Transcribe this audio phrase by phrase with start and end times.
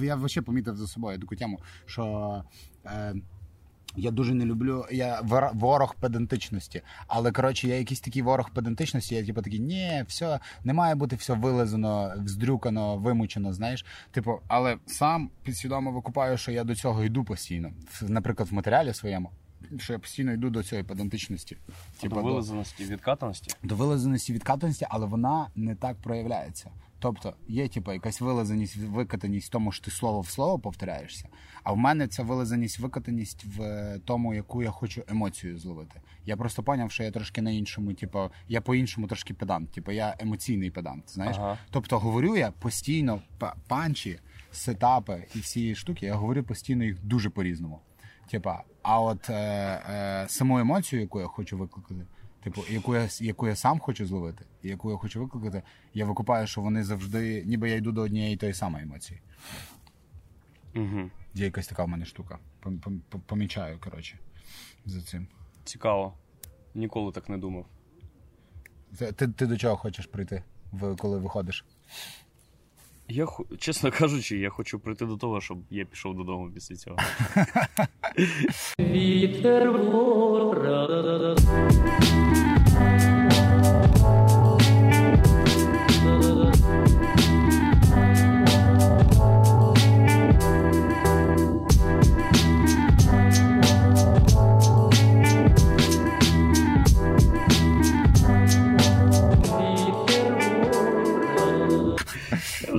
[0.00, 2.44] Я взагалі помітив за собою таку тему, що.
[2.86, 3.14] Е,
[3.96, 4.86] я дуже не люблю.
[4.90, 5.20] Я
[5.54, 6.82] ворог педантичності.
[7.06, 9.14] Але коротше, я якийсь такий ворог педантичності.
[9.14, 13.52] Я типу такий, ні, все не має бути все вилизано, вздрюкано, вимучено.
[13.52, 17.72] Знаєш, типу, але сам підсвідомо викупаю, що я до цього йду постійно.
[18.02, 19.30] Наприклад, в матеріалі своєму.
[19.78, 21.56] Що я постійно йду до цієї педантичності.
[22.00, 23.56] Типу, до вилизаності, відкатаності?
[23.62, 26.70] До вилизаності, відкатаності, але вона не так проявляється.
[26.98, 31.28] Тобто є типу, якась вилазаність, викатаність в тому, що ти слово в слово повторяєшся.
[31.62, 36.00] А в мене ця вилазаність, викатаність в тому, яку я хочу емоцію зловити.
[36.26, 39.70] Я просто поняв, що я трошки на іншому, типу, я по-іншому трошки педант.
[39.70, 41.10] Типу, я емоційний педант.
[41.10, 41.36] Знаєш?
[41.38, 41.58] Ага.
[41.70, 43.22] Тобто говорю я постійно
[43.68, 44.18] панчі,
[44.52, 47.80] сетапи і всі штуки, я говорю постійно їх дуже по-різному.
[48.30, 52.06] Типа, а от е, е, саму емоцію, яку я хочу викликати.
[52.44, 55.62] Типу, яку я яку я сам хочу зловити, і яку я хочу викликати,
[55.94, 59.20] я викупаю, що вони завжди, ніби я йду до однієї тої самої емоції.
[60.74, 61.10] Угу.
[61.34, 62.38] Є якась така в мене штука.
[63.26, 64.18] Помічаю, коротше,
[64.84, 65.26] за цим.
[65.64, 66.14] Цікаво.
[66.74, 67.66] Ніколи так не думав.
[68.98, 70.42] Ти ти до чого хочеш прийти,
[70.98, 71.64] коли виходиш?
[73.08, 73.26] Я
[73.58, 76.96] чесно кажучи, я хочу прийти до того, щоб я пішов додому після цього.
[78.80, 79.72] Вітер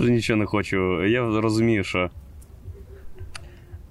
[0.07, 1.05] вже нічого не хочу.
[1.05, 2.09] Я розумію, що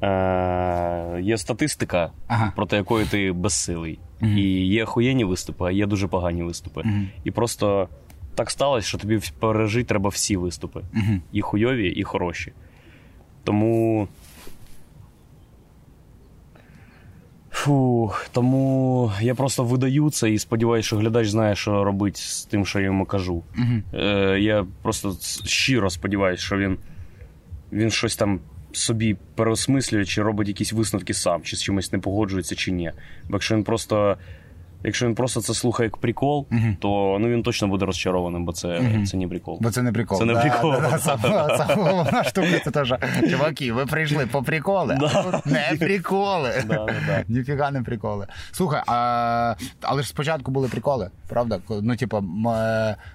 [0.03, 2.53] е, є статистика, ага.
[2.57, 3.99] проти якої ти безсилий.
[4.23, 4.31] Угу.
[4.31, 6.83] І є охуєнні виступи, а є дуже погані виступи.
[6.85, 7.01] Угу.
[7.25, 7.89] І просто
[8.35, 10.81] так сталося, що тобі пережити треба всі виступи.
[10.95, 11.21] Угу.
[11.33, 12.53] І хуйові, і хороші.
[13.45, 14.09] Тому
[17.57, 22.67] Фу, тому я просто видаю це і сподіваюся, що глядач знає, що робити з тим,
[22.67, 23.43] що я йому кажу.
[23.59, 24.01] Uh-huh.
[24.01, 26.79] Е, Я просто щиро сподіваюся, що він
[27.73, 28.41] він щось там
[28.73, 32.93] собі переосмислює, чи робить якісь висновки сам, чи з чимось не погоджується, чи ні.
[33.25, 34.17] Бо якщо він просто
[34.85, 38.53] Якщо він просто це слухає як прикол, uh то ну він точно буде розчарованим, бо
[38.53, 39.59] це uh це не прикол.
[39.61, 40.19] Бо це не прикол.
[40.19, 40.75] Це не прикол.
[40.99, 42.95] Сама головна штука, це теж.
[43.31, 44.99] Чуваки, ви прийшли по приколи.
[45.47, 46.53] Не приколи.
[47.29, 48.27] Ніфіга не приколи.
[48.53, 51.61] Слухай, а, але ж спочатку були приколи, правда?
[51.69, 52.25] Ну, типу,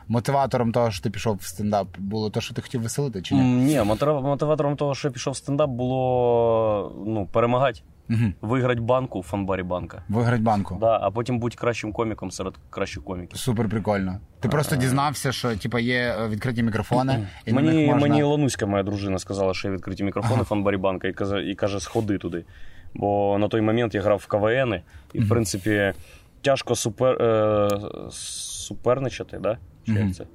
[0.08, 3.42] мотиватором того, що ти пішов в стендап, було те, що ти хотів веселити, чи ні?
[3.42, 7.82] Ні, мотиватором того, що я пішов в стендап, було ну, перемагати.
[8.12, 8.34] Угу.
[8.42, 10.04] Виграть банку у фанбарі банка.
[10.10, 10.78] Виграть банку.
[10.80, 13.38] Да, а потім будь кращим коміком серед кращих коміків.
[13.38, 14.20] Супер прикольно.
[14.40, 17.28] Ти просто дізнався, що типу, є е, відкриті мікрофони.
[17.46, 18.08] і Мені них можна...
[18.08, 21.56] мені Лануська, моя дружина, сказала, що є відкриті мікрофони в фанбарі банка і каже, і
[21.56, 22.46] каже, сходи туди.
[22.94, 24.82] Бо на той момент я грав в КВН,
[25.14, 25.94] і, в принципі,
[26.42, 27.70] тяжко супер, е,
[28.12, 29.58] суперничати, да?
[29.86, 30.26] Чи як це?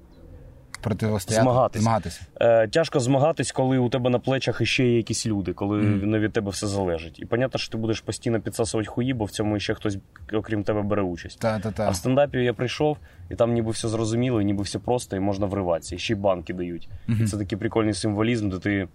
[0.81, 1.83] Протистояти, змагатись.
[1.83, 2.21] змагатися.
[2.41, 6.05] Е, Тяжко змагатись, коли у тебе на плечах іще є якісь люди, коли mm.
[6.05, 7.21] не від тебе все залежить.
[7.21, 9.99] І понятно, що ти будеш постійно підсасувати хуї, бо в цьому ще хтось,
[10.33, 11.41] окрім тебе, бере участь.
[11.41, 11.87] Та-та-та.
[11.87, 12.97] А в стендапі я прийшов,
[13.31, 15.95] і там ніби все зрозуміло, і ніби все просто, і можна вриватися.
[15.95, 16.89] І ще й банки дають.
[17.09, 17.23] Mm-hmm.
[17.23, 18.89] І це такий прикольний символізм, де ти.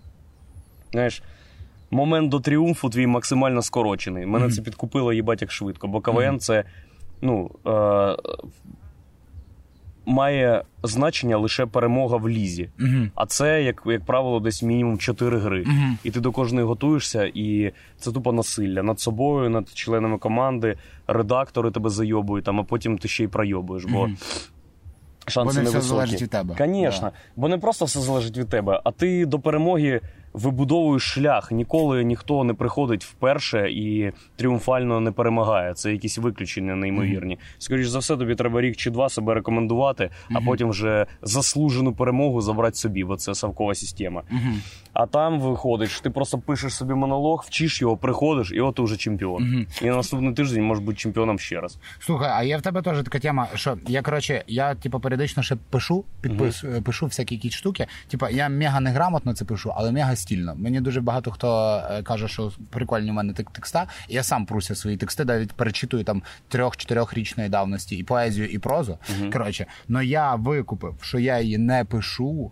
[0.91, 1.24] Знаєш,
[1.91, 4.25] момент до тріумфу твій максимально скорочений.
[4.25, 4.52] Мене mm-hmm.
[4.52, 6.38] це підкупило їбать як швидко, бо КВН mm-hmm.
[6.38, 6.64] це.
[7.22, 8.16] Ну, е,
[10.06, 12.70] має значення лише перемога в лізі.
[12.80, 15.64] uh А це, як як правило, десь мінімум 4 гри.
[15.64, 20.76] uh І ти до кожної готуєшся, і це тупо насилля над собою, над членами команди,
[21.08, 23.86] редактори тебе зайобують, там, а потім ти ще й пройобуєш.
[23.86, 24.10] Бо
[25.28, 26.56] шанси Бо не все залежить від тебе.
[26.58, 27.08] Звісно.
[27.08, 27.12] Да.
[27.36, 30.02] Бо не просто все залежить від тебе, а ти до перемоги
[30.34, 31.52] вибудовуєш шлях.
[31.52, 35.74] Ніколи ніхто не приходить вперше і тріумфально не перемагає.
[35.74, 37.36] Це якісь виключення неймовірні.
[37.36, 37.56] Mm-hmm.
[37.58, 40.38] Скоріше за все, тобі треба рік чи два себе рекомендувати, mm-hmm.
[40.38, 44.22] а потім вже заслужену перемогу забрати собі, бо це совкова система.
[44.22, 44.56] Mm-hmm.
[44.94, 48.98] А там виходиш, ти просто пишеш собі монолог, вчиш його, приходиш, і от ти вже
[48.98, 49.66] чемпіон.
[49.82, 51.78] І на наступний тиждень можеш бути чемпіоном ще раз.
[52.00, 55.56] Слухай, а є в тебе теж така тема, що я коротше, я типу періодично ще
[55.70, 57.88] пишу, підпис, пишу всякі якісь штуки.
[58.08, 60.56] Типа я мега неграмотно це пишу, але мега стільно.
[60.56, 63.88] Мені дуже багато хто е, каже, що прикольні у мене текста.
[64.09, 68.97] Я сам пруся свої тексти, навіть перечитую там трьох-чотирьохрічної давності і поезію, і прозу.
[69.12, 72.52] uh Коротше, но я викупив, що я її не пишу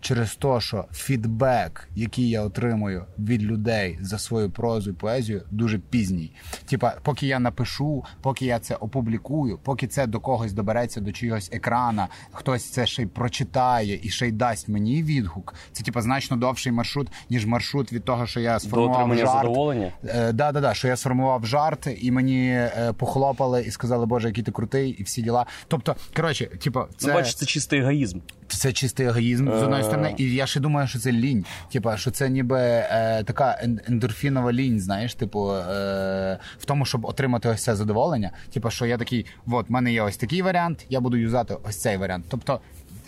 [0.00, 5.78] через те, що фідбек, який я отримую від людей за свою прозу і поезію, дуже
[5.78, 6.32] пізній.
[6.66, 11.50] Типа, поки я напишу, поки я це опублікую, поки це до когось добереться до чогось
[11.52, 15.54] екрана, хтось це ще й прочитає і ще й дасть мені відгук.
[15.72, 19.30] Це типа значно довший маршрут, ніж маршрут від того, що я сформував жарт.
[19.30, 19.92] задоволення?
[20.04, 24.28] Е, да, да, да, що я сформував жарт, і мені е, похлопали і сказали, Боже,
[24.28, 25.46] який ти крутий, і всі діла.
[25.68, 28.18] Тобто, коротше, типу, це, Ну, бачиш, це чистий егоїзм.
[28.48, 31.44] це чистий егоїзм з одної сторони, і я ще думаю, що це лінь.
[31.72, 37.04] Типа, що це ніби е, така ен- ендорфінова лінь, знаєш, типу, е, в тому, щоб
[37.04, 38.30] отримати ось це задоволення.
[38.52, 41.80] Типа, що я такий, от, в мене є ось такий варіант, я буду юзати ось
[41.80, 42.24] цей варіант.
[42.28, 42.60] Тобто.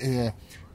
[0.02, 0.32] Е,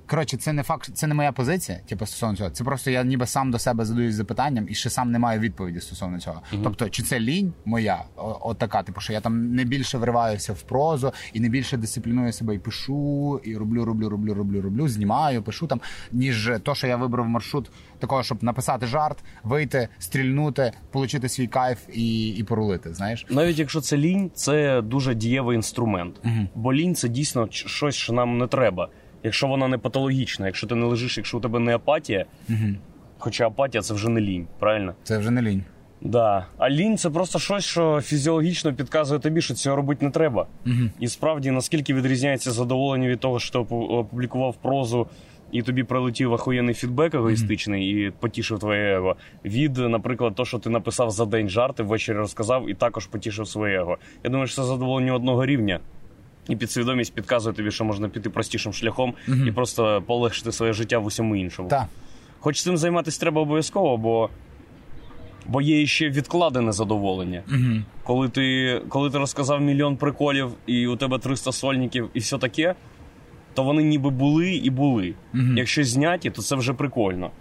[0.10, 2.50] Коротше, це не факт, це не моя позиція, типу, стосовно цього.
[2.50, 5.80] Це просто я ніби сам до себе задаюсь запитанням і ще сам не маю відповіді
[5.80, 6.42] стосовно цього.
[6.64, 10.62] Тобто, чи це лінь моя, от така, типу, що я там не більше вриваюся в
[10.62, 15.44] прозу і не більше дисципліную себе і пишу, і роблю, роблю, роблю, роблю, роблю, знімаю,
[15.44, 15.82] пишу там,
[16.12, 21.80] ніж то, що я вибрав маршрут такого, щоб написати жарт, вийти, стрільнути, отримати свій кайф
[21.94, 22.94] і, і порулити.
[22.94, 23.26] Знаєш?
[23.30, 26.16] Навіть якщо це лінь, це дуже дієвий інструмент.
[26.56, 28.90] Бо лінь це дійсно щось, що нам не треба.
[29.24, 32.26] Якщо вона не патологічна, якщо ти не лежиш, якщо у тебе не апатія,
[33.18, 34.94] хоча апатія це вже не лінь, правильно?
[35.04, 35.64] Це вже не лінь.
[36.02, 36.46] Да.
[36.58, 40.48] А лінь це просто щось, що фізіологічно підказує тобі, що цього робити не треба.
[41.00, 45.08] І справді, наскільки відрізняється задоволення від того, що ти опублікував прозу,
[45.52, 49.16] і тобі прилетів охуєнний фідбек егоїстичний і потішив твоє его.
[49.46, 53.80] Від, наприклад, того, що ти написав за день жарти, ввечері розказав і також потішив своє
[53.80, 53.98] его.
[54.24, 55.80] Я думаю, що це задоволення одного рівня.
[56.50, 59.14] І підсвідомість підказує тобі, що можна піти простішим шляхом
[59.48, 61.70] і просто полегшити своє життя в усьому іншому.
[61.70, 61.86] Так.
[62.40, 64.30] Хоч цим займатися треба обов'язково, бо,
[65.46, 67.44] бо є ще відкладене задоволення.
[67.48, 67.82] Угу.
[68.04, 72.76] Коли, ти, коли ти розказав мільйон приколів, і у тебе 300 сольників, і все таке,
[73.54, 75.14] то вони ніби були і були.
[75.34, 75.44] Угу.
[75.56, 77.32] Якщо зняті, то це вже прикольно.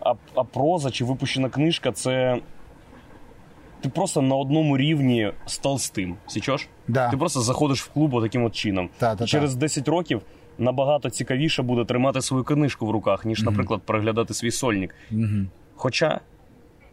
[0.00, 2.40] А, а проза чи випущена книжка це.
[3.80, 6.16] Ти просто на одному рівні з толстим.
[6.26, 6.68] Січеш?
[6.88, 7.10] Да.
[7.10, 8.88] Ти просто заходиш в клуб таким от чином.
[8.98, 10.22] Та, І через 10 років
[10.58, 14.94] набагато цікавіше буде тримати свою книжку в руках, ніж, наприклад, переглядати свій сольник.
[15.76, 16.20] Хоча,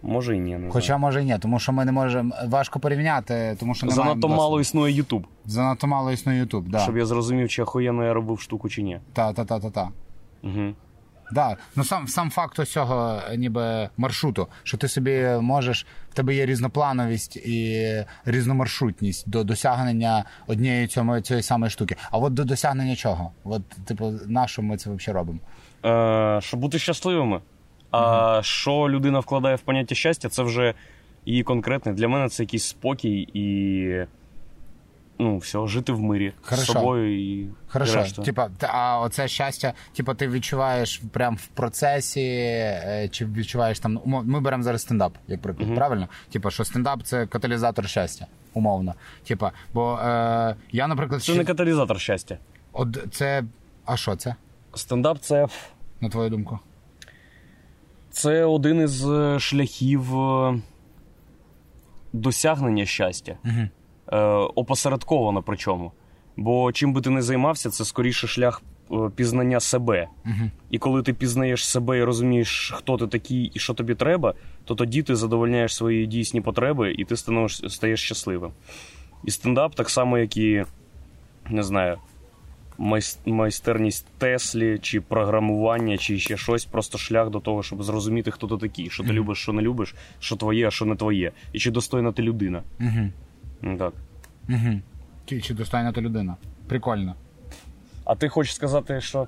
[0.02, 0.58] може і ні.
[0.58, 1.00] Не Хоча знаю.
[1.00, 4.94] може і ні, тому що ми не можемо важко порівняти, тому що занадто мало існує
[4.94, 6.70] Ютуб, занадто мало існує Ютуб.
[6.70, 6.80] Да.
[6.80, 9.00] щоб я зрозумів, чи охуєнно я робив штуку, чи ні.
[9.14, 9.90] Та, та, та, та, та.
[10.44, 10.74] Угу.
[11.32, 11.58] Да.
[11.76, 16.46] Ну сам сам факт ось цього ніби маршруту, що ти собі можеш, в тебе є
[16.46, 21.96] різноплановість і різномаршрутність до досягнення однієї цьому, цієї самої штуки.
[22.12, 23.32] А от до досягнення чого?
[23.44, 25.40] От, типу, на що ми це взагалі робимо?
[25.86, 27.42] Е, щоб бути щасливими.
[27.92, 30.74] А що людина вкладає в поняття щастя, це вже
[31.26, 31.94] її конкретне.
[31.94, 34.06] Для мене це якийсь спокій і.
[35.20, 36.64] Ну, все, жити в мирі Хорошо.
[36.64, 37.40] з собою і.
[37.42, 38.22] і Хорошо, решта.
[38.22, 44.02] типа, а оце щастя, типа, ти відчуваєш прям в процесі, е, чи відчуваєш там.
[44.06, 46.08] Ми беремо зараз стендап, як приклад, правильно?
[46.32, 48.94] Типа, що стендап це каталізатор щастя, умовно.
[49.28, 52.38] Типа, бо е, я, наприклад, Це ще- не каталізатор щастя.
[52.74, 53.44] От це.
[53.86, 54.36] А що це,
[54.76, 55.48] Стендап це,
[56.02, 56.60] на твою думку?
[58.10, 60.60] це один із е, шляхів е,
[62.14, 63.36] досягнення щастя.
[63.46, 63.68] Угу.
[64.12, 64.18] Е,
[64.56, 65.92] опосередковано причому.
[66.38, 68.62] Бо чим би ти не займався, це скоріше шлях
[68.92, 70.08] е, пізнання себе.
[70.26, 70.52] Угу.
[70.72, 74.34] І коли ти пізнаєш себе і розумієш, хто ти такий і що тобі треба,
[74.66, 78.52] то тоді ти задовольняєш свої дійсні потреби і ти становиш, стаєш щасливим.
[79.24, 80.66] І стендап, так само, як і,
[81.50, 81.98] не знаю,
[83.26, 88.58] майстерність Теслі, чи програмування, чи ще щось, просто шлях до того, щоб зрозуміти, хто ти
[88.58, 91.72] такий, що ти любиш, що не любиш, що твоє, а що не твоє, і чи
[91.72, 92.64] достойна ти людина.
[92.80, 93.10] Угу.
[93.62, 93.94] Ну, Так.
[94.50, 94.82] Угу.
[95.26, 96.36] Чи, чи достойна ти людина?
[96.68, 97.16] Прикольно.
[98.06, 99.28] А ти хочеш сказати, що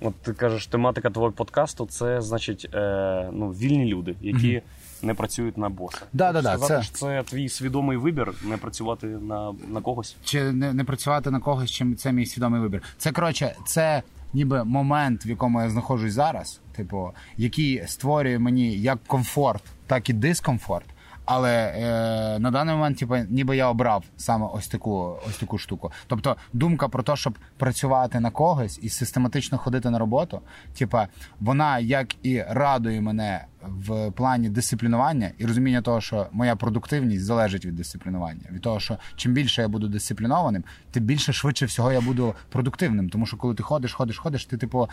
[0.00, 4.62] от ти кажеш, тематика твого подкасту це значить е, ну, вільні люди, які
[5.02, 5.98] не працюють на боса.
[6.12, 10.16] Да, да, да, сказати, це- що це твій свідомий вибір не працювати на, на когось.
[10.24, 12.82] Чи не, не працювати на когось, чим це мій свідомий вибір.
[12.98, 18.98] Це коротше, це ніби момент, в якому я знаходжусь зараз, типу, який створює мені як
[19.06, 20.86] комфорт, так і дискомфорт.
[21.32, 25.92] Але е, на даний момент, типу, ніби я обрав саме ось таку ось таку штуку.
[26.06, 30.40] Тобто, думка про те, щоб працювати на когось і систематично ходити на роботу,
[30.78, 31.08] типа,
[31.40, 37.64] вона як і радує мене в плані дисциплінування і розуміння того, що моя продуктивність залежить
[37.64, 38.42] від дисциплінування.
[38.52, 43.10] Від того, що чим більше я буду дисциплінованим, тим більше швидше всього я буду продуктивним.
[43.10, 44.88] Тому що коли ти ходиш, ходиш, ходиш, ти типу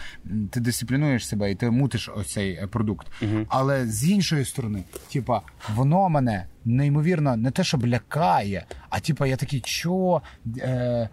[0.52, 3.08] ти дисциплінуєш себе і ти мутиш ось цей е, продукт.
[3.50, 4.84] Але з іншої сторони,
[5.14, 5.42] типа,
[5.76, 10.22] воно мене неймовірно не те, щоб лякає, а типа я такий, що
[10.58, 11.10] е,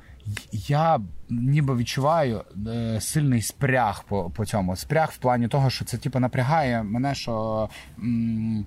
[0.52, 4.76] Я ніби відчуваю е, сильний спряг по, по цьому.
[4.76, 8.66] Спряг в плані того, що це типу напрягає мене, що м,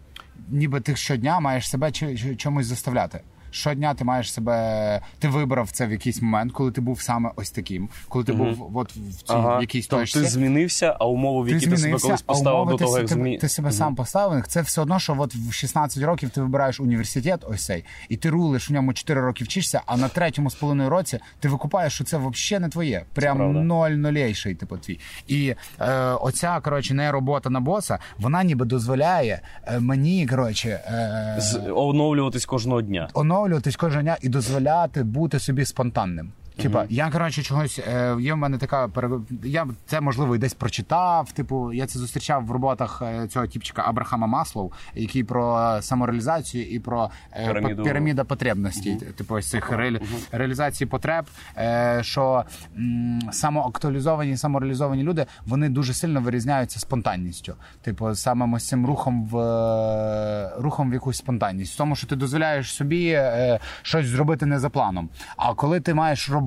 [0.49, 3.21] ніби ти щодня маєш себе чи- чи- чомусь заставляти.
[3.57, 5.01] Щодня ти маєш себе.
[5.19, 8.77] Ти вибрав це в якийсь момент, коли ти був саме ось таким, коли ти був
[8.77, 10.19] от в цій в якійсь тобто точці.
[10.19, 13.01] ти змінився, а умови, в які ти, себе колись поставив умови до ти, того, си-
[13.01, 13.37] як ти, змі...
[13.37, 14.47] ти себе сам поставив.
[14.47, 18.29] Це все одно, що от в 16 років ти вибираєш університет, ось цей, і ти
[18.29, 22.03] рулиш в ньому 4 роки вчишся, а на третьому з половиною році ти викупаєш, що
[22.03, 23.03] це взагалі не твоє.
[23.13, 24.99] Прям ноль нолейший, типу твій.
[25.27, 30.69] І е, оця коротше не робота на боса, вона ніби дозволяє е, мені коротше.
[30.69, 33.09] Е, З- оновлюватись кожного дня.
[33.13, 36.31] оновлюватись кожного дня і дозволяти бути собі спонтанним.
[36.57, 38.89] Типа, я коротше чогось е, є в мене така.
[39.43, 41.31] Я це можливо і десь прочитав.
[41.31, 46.79] Типу, я це зустрічав в роботах е, цього тіпчика Абрахама Маслоу, який про самореалізацію і
[46.79, 47.83] про е, Піраміду.
[47.83, 48.95] піраміда потребностей.
[48.95, 50.01] Типу, ось цих реалі...
[50.31, 51.25] реалізації потреб.
[51.57, 52.43] Е, що
[52.77, 57.55] м, самоактуалізовані, самореалізовані люди вони дуже сильно вирізняються спонтанністю.
[57.81, 59.33] Типу, самим ось цим рухом в
[60.57, 63.21] рухом в якусь спонтанність, в тому, що ти дозволяєш собі
[63.81, 65.09] щось зробити не за планом.
[65.37, 66.46] А коли ти маєш роботу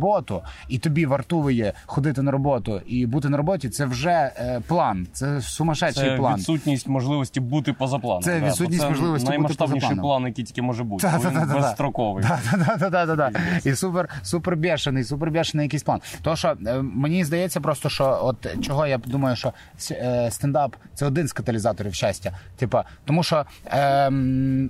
[0.69, 5.40] і тобі вартує ходити на роботу і бути на роботі, це вже е, план, це
[5.40, 6.37] сумасшедший Це план.
[6.37, 8.23] відсутність можливості бути поза планом.
[8.23, 10.21] Це да, відсутність можливості бути наймасштабніший поза планом.
[10.21, 11.02] план, який тільки може бути.
[11.02, 11.54] Та, та, він та, та, та.
[11.54, 12.25] безстроковий.
[12.25, 13.30] Да.
[13.64, 16.00] І супер, супер бешений, супер бешений якийсь план.
[16.23, 19.52] То що е, мені здається, просто що от чого я думаю, що
[19.90, 22.33] е, стендап це один з каталізаторів щастя.
[22.57, 24.12] Типа, тому що е,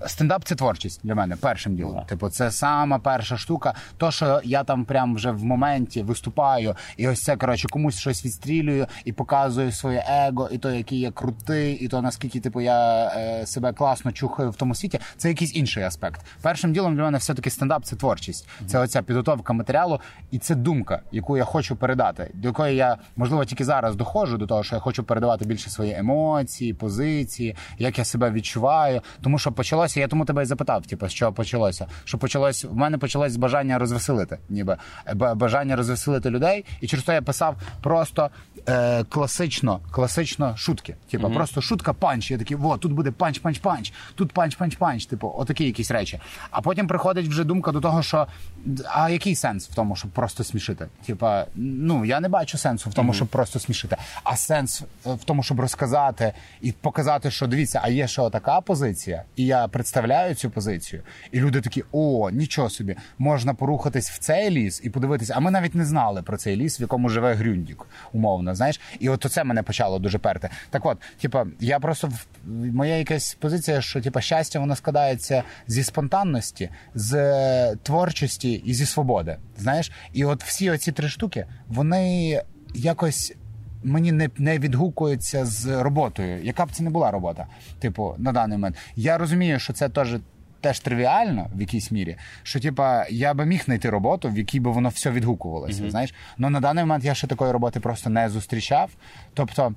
[0.06, 2.04] стендап це творчість для мене першим ділом.
[2.04, 3.74] Типу, це сама перша штука.
[3.96, 8.24] То, що я там прям вже в моменті виступаю, і ось це коротше комусь щось
[8.24, 13.06] відстрілюю і показую своє его, і то, який я крутий, і то наскільки типу я
[13.06, 15.00] е, себе класно чухаю в тому світі.
[15.16, 16.20] Це якийсь інший аспект.
[16.42, 18.48] Першим ділом для мене все-таки стендап це творчість.
[18.66, 20.00] Це оця підготовка матеріалу,
[20.30, 24.46] і це думка, яку я хочу передати, до якої я можливо тільки зараз доходжу до
[24.46, 29.00] того, що я хочу передавати більше свої емоції, позиції, як я себе відчуваю.
[29.22, 31.86] Тому що почалося, я тому тебе і запитав, типу, чого почалося.
[32.04, 34.76] Що почалось в мене почалось бажання розвеселити, ніби
[35.14, 38.30] бажання розвеселити людей, і через то я писав просто
[38.68, 40.96] е, класично, класично шутки.
[41.10, 42.30] Типу, просто шутка панч.
[42.30, 45.06] Я такий, о, тут буде панч, панч, панч, тут панч, панч, панч.
[45.06, 46.20] Типу, отакі якісь речі.
[46.50, 48.26] А потім приходить вже думка до того, що
[48.94, 50.86] а який сенс в тому, щоб просто смішити?
[51.06, 53.96] Типа, ну я не бачу сенсу в тому, щоб просто смішити.
[54.24, 58.60] А сенс е, в тому, щоб розказати і показати, що дивіться, а є ще така
[58.60, 61.02] позиція, і я представляю цю позицію.
[61.32, 65.34] І люди такі: о, нічого собі, можна порухатись в цей ліс і подивитися.
[65.36, 68.54] А ми навіть не знали про цей ліс, в якому живе Грюндік, умовно.
[68.54, 70.48] Знаєш, і от це мене почало дуже перти.
[70.70, 72.10] Так от, типа, я просто
[72.72, 78.86] моя якась позиція, що типа щастя воно складається зі спонтанності, з е, творчості і зі
[78.86, 79.36] свободи.
[79.58, 82.42] Знаєш, і от всі оці три штуки, вони
[82.74, 83.34] якось.
[83.84, 87.46] Мені не, не відгукується з роботою, яка б це не була робота,
[87.78, 88.76] типу, на даний момент.
[88.96, 90.16] Я розумію, що це теж
[90.60, 94.70] теж тривіально в якійсь мірі, що типа я би міг знайти роботу, в якій би
[94.70, 95.90] воно все відгукувалося.
[95.90, 98.90] Знаєш, ну на даний момент я ще такої роботи просто не зустрічав.
[99.34, 99.74] Тобто.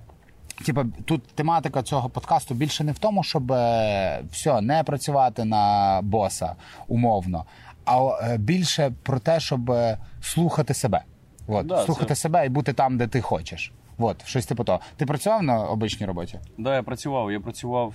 [0.66, 6.00] Типа, тут тематика цього подкасту більше не в тому, щоб е, все не працювати на
[6.04, 6.56] боса
[6.88, 7.46] умовно,
[7.86, 11.04] а е, більше про те, щоб е, слухати себе.
[11.48, 13.72] От, Да, слухати це- себе і бути там, де ти хочеш.
[13.98, 14.80] От, щось типу того.
[14.98, 16.40] Ти працював на обичній роботі?
[16.58, 17.32] Да, я працював.
[17.32, 17.94] Я працював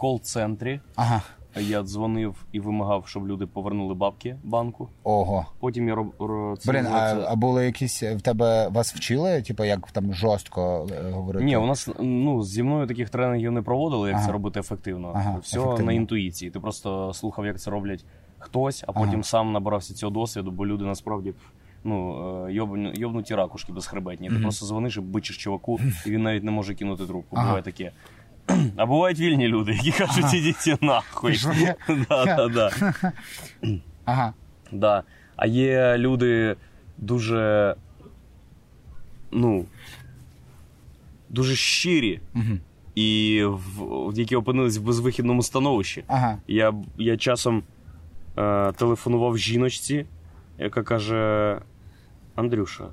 [0.00, 0.80] кол-центрі.
[0.96, 1.22] Ага.
[1.60, 4.88] Я дзвонив і вимагав, щоб люди повернули бабки банку.
[5.04, 5.46] Ого.
[5.60, 9.64] Потім я роб, ро- це Блін, а, а були якісь в тебе вас вчили, типу,
[9.64, 11.44] як там жорстко е, говорити?
[11.44, 14.26] Ні, у нас ну зі мною таких тренінгів не проводили, як Ага.
[14.26, 15.12] це робити ефективно.
[15.14, 15.84] Ага, Все ефективно.
[15.86, 16.50] на інтуїції.
[16.50, 18.04] Ти просто слухав, як це роблять
[18.38, 19.22] хтось, а потім Ага.
[19.22, 21.34] сам набирався цього досвіду, бо люди насправді
[21.84, 22.14] ну
[22.46, 24.28] е, йобну- йобнуті ракушки безхребетні.
[24.28, 27.36] Ти просто дзвониш і бичиш чуваку, і він навіть не може кинути трубку.
[27.36, 27.46] Ага.
[27.46, 27.92] Буває таке.
[28.76, 31.34] А бувають вільні люди, які кажуть, ідіть нахуй.
[31.34, 31.74] Що є?
[31.88, 32.70] Да, да, да.
[34.04, 34.32] Ага.
[34.72, 35.02] Да.
[35.36, 36.56] А є люди
[36.98, 37.74] дуже.
[39.32, 39.64] Ну.
[41.28, 42.58] Дуже щирі, Угу.
[42.94, 46.04] і в, які опинились в безвихідному становищі.
[46.06, 46.38] Ага.
[46.48, 47.62] Я, я часом
[48.38, 50.06] е, телефонував жіночці,
[50.58, 51.58] яка каже:
[52.34, 52.84] Андрюша,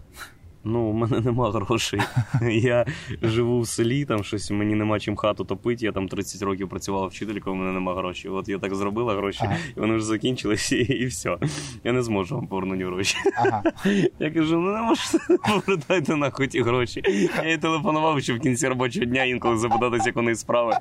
[0.69, 1.99] Ну, у мене нема грошей.
[2.51, 2.85] Я
[3.21, 5.85] живу в селі, там щось мені нема чим хату топити.
[5.85, 8.31] Я там 30 років працювала вчителькою, у мене нема грошей.
[8.31, 9.57] От я так зробила гроші, Ага.
[9.77, 11.37] і вони вже закінчилися, і, і все.
[11.83, 13.17] Я не зможу вам повернути гроші.
[13.37, 13.63] Ага.
[14.19, 17.01] Я кажу, ну не можете повертайте нахуй ті гроші.
[17.43, 20.73] Я їй телефонував, що в кінці робочого дня інколи запитатися, як у неї справи,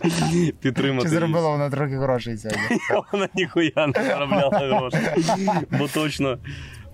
[0.61, 1.09] підтримати.
[1.09, 2.77] Чи заробила вона трохи грошей сьогодні?
[3.13, 4.99] Вона ніхуя не заробляла гроші.
[5.79, 6.39] Бо точно.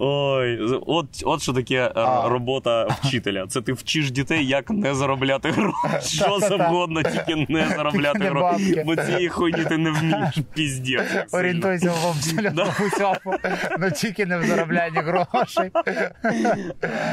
[0.04, 2.28] Ой, от, от що таке е, А.
[2.28, 3.46] робота вчителя.
[3.46, 6.16] Це ти вчиш дітей, як не заробляти гроші.
[6.16, 8.82] Що завгодно, тільки не заробляти гроші.
[8.86, 10.38] Бо цієї хуйні ти не вмієш.
[10.56, 11.02] Сильно.
[11.32, 13.36] Орієнтуйся в абсолютно усьому,
[13.80, 15.70] ну тільки не в зароблянні грошей.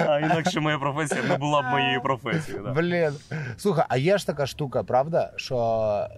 [0.08, 2.64] А інакше моя професія не була б моєю професією.
[2.64, 2.72] Да.
[2.72, 3.12] Блін.
[3.58, 5.32] Слухай, а є ж така штука, правда?
[5.36, 5.58] Що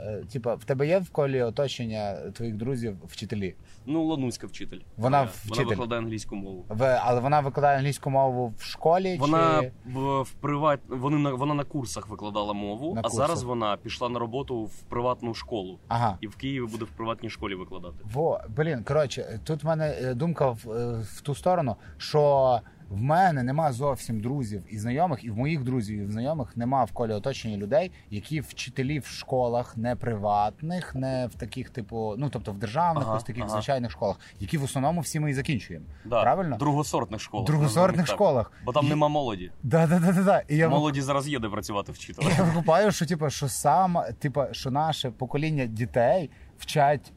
[0.07, 3.55] е, типа в тебе є в колі оточення твоїх друзів вчителі?
[3.85, 4.79] Ну, Лануська вчитель.
[4.97, 6.65] Вона Вона викладає англійську мову.
[6.69, 9.17] В, але вона викладає англійську мову в школі?
[9.19, 9.71] Вона чи...
[9.85, 10.79] в, в приват...
[10.87, 13.17] вони на вона на курсах викладала мову, На а курсах.
[13.17, 15.79] зараз вона пішла на роботу в приватну школу.
[15.87, 16.17] Ага.
[16.21, 17.95] І в Києві буде в приватній школі викладати.
[18.13, 22.59] Во, блін, коротше, тут в мене е, думка в, е, в ту сторону, що
[22.91, 26.83] в мене нема зовсім друзів і знайомих, і в моїх друзів і в знайомих нема
[26.83, 32.29] в колі оточення людей, які вчителі в школах не приватних, не в таких, типу, ну
[32.29, 33.51] тобто в державних, Ага, ось таких ага.
[33.53, 35.85] звичайних школах, які в основному всі ми і закінчуємо.
[36.05, 36.21] Да.
[36.21, 36.57] Правильно?
[36.57, 37.47] Другосортних школах.
[37.47, 38.51] Другосортних школах.
[38.65, 39.51] Бо там І- нема молоді.
[39.63, 40.43] Да, да, да, да, да.
[40.49, 42.31] І я Молоді зараз є де працювати вчителем.
[42.37, 47.11] Я викупаю, що типу, що сам, типу, що наше покоління дітей вчать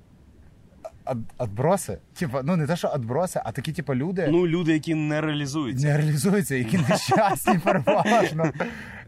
[1.38, 1.98] адброси.
[2.14, 5.86] Типу, ну не те, що адброси, а такі, типу, люди Ну, люди, які не реалізуються.
[5.86, 8.52] не реалізуються, які нещасні переважно.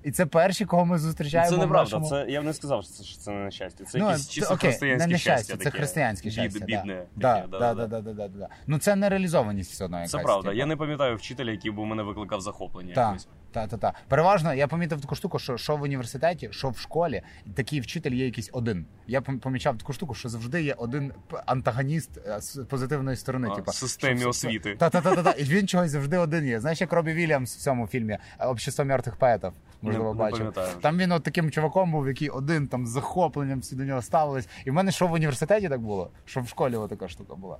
[0.05, 1.51] І це перші, кого ми зустрічаємо.
[1.51, 1.99] Це неправда.
[1.99, 2.09] нашому...
[2.09, 3.85] Це я б не сказав, що це, що це не нещастя.
[3.85, 5.57] Це Ну, якесь це- чисто окей, християнське не щастя.
[5.57, 5.79] це таке.
[5.79, 7.03] християнське Бід- Бідне.
[7.17, 8.49] Да, таке, да, да, да, да, да, да, да.
[8.67, 10.11] Ну це нереалізованість все одно якась.
[10.11, 10.43] Це правда.
[10.49, 10.59] типу.
[10.59, 12.95] Я не пам'ятаю вчителя, який би у мене викликав захоплення.
[12.95, 13.29] Так, якось.
[13.53, 13.95] Так, так, так.
[14.09, 17.23] Переважно я помітив таку штуку, що, що в університеті, що в школі,
[17.55, 18.87] такий вчитель є якийсь один.
[19.07, 21.13] Я помічав таку штуку, що завжди є один
[21.47, 23.49] антагоніст е, з позитивної сторони.
[23.53, 24.77] А, типу, системі що- освіти.
[24.79, 25.31] Та, та, та, та, та.
[25.31, 26.61] І він чогось завжди один є.
[26.61, 29.53] Знаєш, як Робі Вільямс в цьому фільмі е, Общество мертвих поетів.
[29.83, 30.53] Можливо, Не- бачив.
[30.81, 34.49] Там він от таким чуваком був, який один там з захопленням всі до нього ставились.
[34.65, 37.59] І в мене що в університеті так було, що в школі така штука була.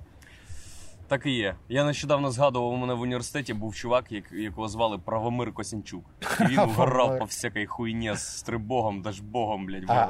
[1.07, 1.55] Так і є.
[1.69, 6.05] Я нещодавно згадував, у мене в університеті був чувак, як, якого звали Правомир Косінчук.
[6.41, 10.07] І він вгорав по всякій хуйні з стрибогом, дажбогом, блядь, А.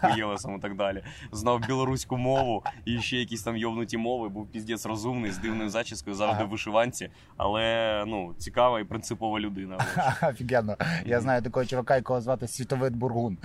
[0.00, 1.02] хуєлесом і так далі.
[1.32, 6.16] Знав білоруську мову і ще якісь там йовнуті мови, був піздець розумний, з дивною зачіскою,
[6.16, 9.78] завжди в вишиванці, але ну, цікава і принципова людина.
[10.22, 10.76] Офігенно.
[11.06, 13.38] Я знаю такого чувака, якого звати Світовид Бургун.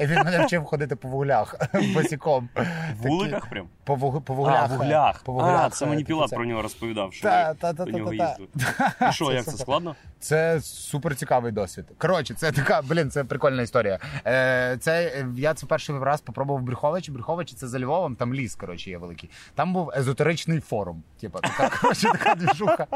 [0.00, 1.56] І він мене вчив ходити по вуглях
[1.94, 2.48] босіком.
[3.00, 3.68] В вуликах прям?
[3.84, 5.22] По, вуглях.
[5.22, 5.72] По вуглях.
[5.72, 6.36] Це мені Пілат це.
[6.36, 8.36] про нього розповідав, що Та, та, та, до та, нього та,
[8.98, 9.08] та.
[9.10, 9.62] І що, як це супер.
[9.64, 9.96] складно?
[10.18, 11.84] Це супер цікавий досвід.
[11.98, 13.98] Коротше, це така, блін, це прикольна історія.
[14.26, 17.12] Е, це я це перший раз попробував в Брюховичі.
[17.12, 19.30] Брюховичі це за Львовом, там ліс, коротше, є великий.
[19.54, 21.02] Там був езотеричний форум.
[21.20, 22.86] Типа, така, коротше, така двіжуха.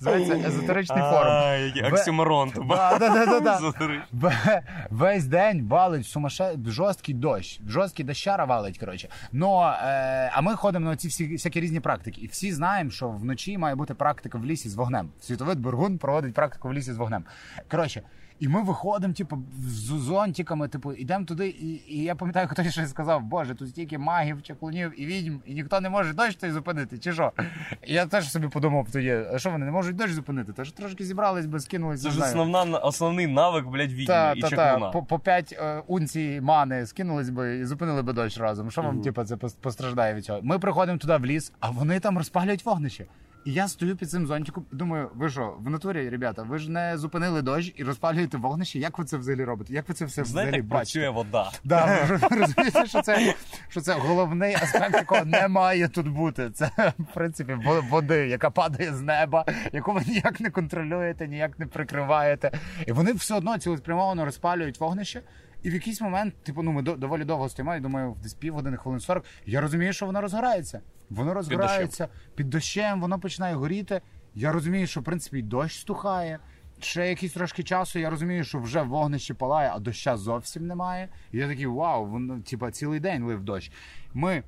[0.00, 1.92] Зветься езотеричний форум.
[1.92, 2.52] Оксюморон.
[4.90, 6.58] Весь день валить сумасше...
[6.66, 7.60] жорсткий дощ.
[7.68, 9.08] Жорсткий дощара валить, коротше.
[9.34, 12.20] Е, а ми ходимо на ці всі всякі різні практики.
[12.20, 15.10] І всі знаємо, що вночі має бути практика в лісі з вогнем.
[15.20, 17.24] Світовид Бургун проводить практику в лісі з вогнем.
[17.70, 18.02] Коротше.
[18.42, 22.90] І ми виходимо, типу, з зонтиками, типу, йдемо туди, і, і я пам'ятаю, хтось щось
[22.90, 26.98] сказав, боже, тут стільки магів, чаклунів і відьм, і ніхто не може дощ той зупинити,
[26.98, 27.32] чи що?
[27.86, 30.52] І я теж собі подумав тоді, а що вони не можуть дощ зупинити?
[30.52, 32.02] Тож трошки зібрались би, скинулись.
[32.02, 34.90] Це ж основна, основний навик, блядь, відьми Та, і та, та, чаклуна.
[34.90, 38.70] по, по 5 е, унцій мани скинулись би і зупинили би дощ разом.
[38.70, 39.04] Що вам, Мгм.
[39.04, 40.40] типу, це постраждає від цього?
[40.42, 43.06] Ми приходимо туди в ліс, а вони там розпалюють вогнище.
[43.44, 46.98] І я стою під цим зонтиком думаю, ви що, в натурі, ребята, ви ж не
[46.98, 48.78] зупинили дощ і розпалюєте вогнище.
[48.78, 49.72] Як ви це взагалі робите?
[49.74, 50.98] Як ви це все Знаєте, взагалі як бачите?
[51.00, 51.50] працює вода?
[51.64, 53.34] Да, ви ж розумієте, що це,
[53.68, 56.50] що це головний аспект, якого не має тут бути.
[56.50, 61.58] Це в принципі во- води, яка падає з неба, яку ви ніяк не контролюєте, ніяк
[61.58, 62.50] не прикриваєте.
[62.86, 65.22] І вони все одно цілеспрямовано розпалюють вогнище.
[65.62, 68.76] І в якийсь момент, типу, ну ми до- доволі довго стоїмо, і думаю, десь півгодини,
[68.76, 70.80] хвилин 40, Я розумію, що воно розгорається.
[71.14, 74.00] Воно розгорається під дощем, воно починає горіти.
[74.34, 76.38] Я розумію, що в принципі дощ стухає.
[76.78, 81.08] Ще якийсь трошки часу, я розумію, що вже вогнище палає, а доща зовсім немає.
[81.32, 83.72] І я такий вау, воно типа цілий день лив дощ.
[84.14, 84.42] Ми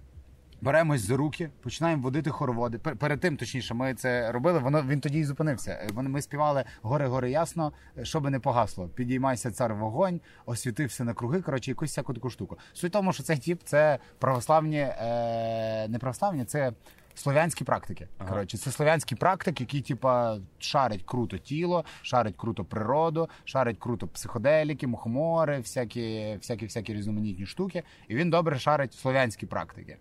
[0.60, 2.78] беремось за руки, починаємо водити хороводи.
[2.78, 4.58] Перед тим, точніше, ми це робили.
[4.58, 5.70] Воно він тоді і зупинився.
[5.72, 8.88] Е, ми співали гори, гори ясно, е, щоби не погасло.
[8.88, 11.42] Підіймайся цар вогонь, освітився на круги.
[11.42, 12.58] Коротше, якусь всяку таку штуку.
[12.72, 16.72] Суть в тому, що цей тіп це православні, е, не православні, це
[17.14, 18.08] Слов'янські практики.
[18.18, 18.30] Ага.
[18.30, 24.86] Коротше, це слов'янські практики, які, типа, шарять круто тіло, шарять круто природу, шарять круто психоделіки,
[24.86, 27.82] мухомори, всякі, всякі, всякі різноманітні штуки.
[28.08, 29.96] І він добре шарить слов'янські практики.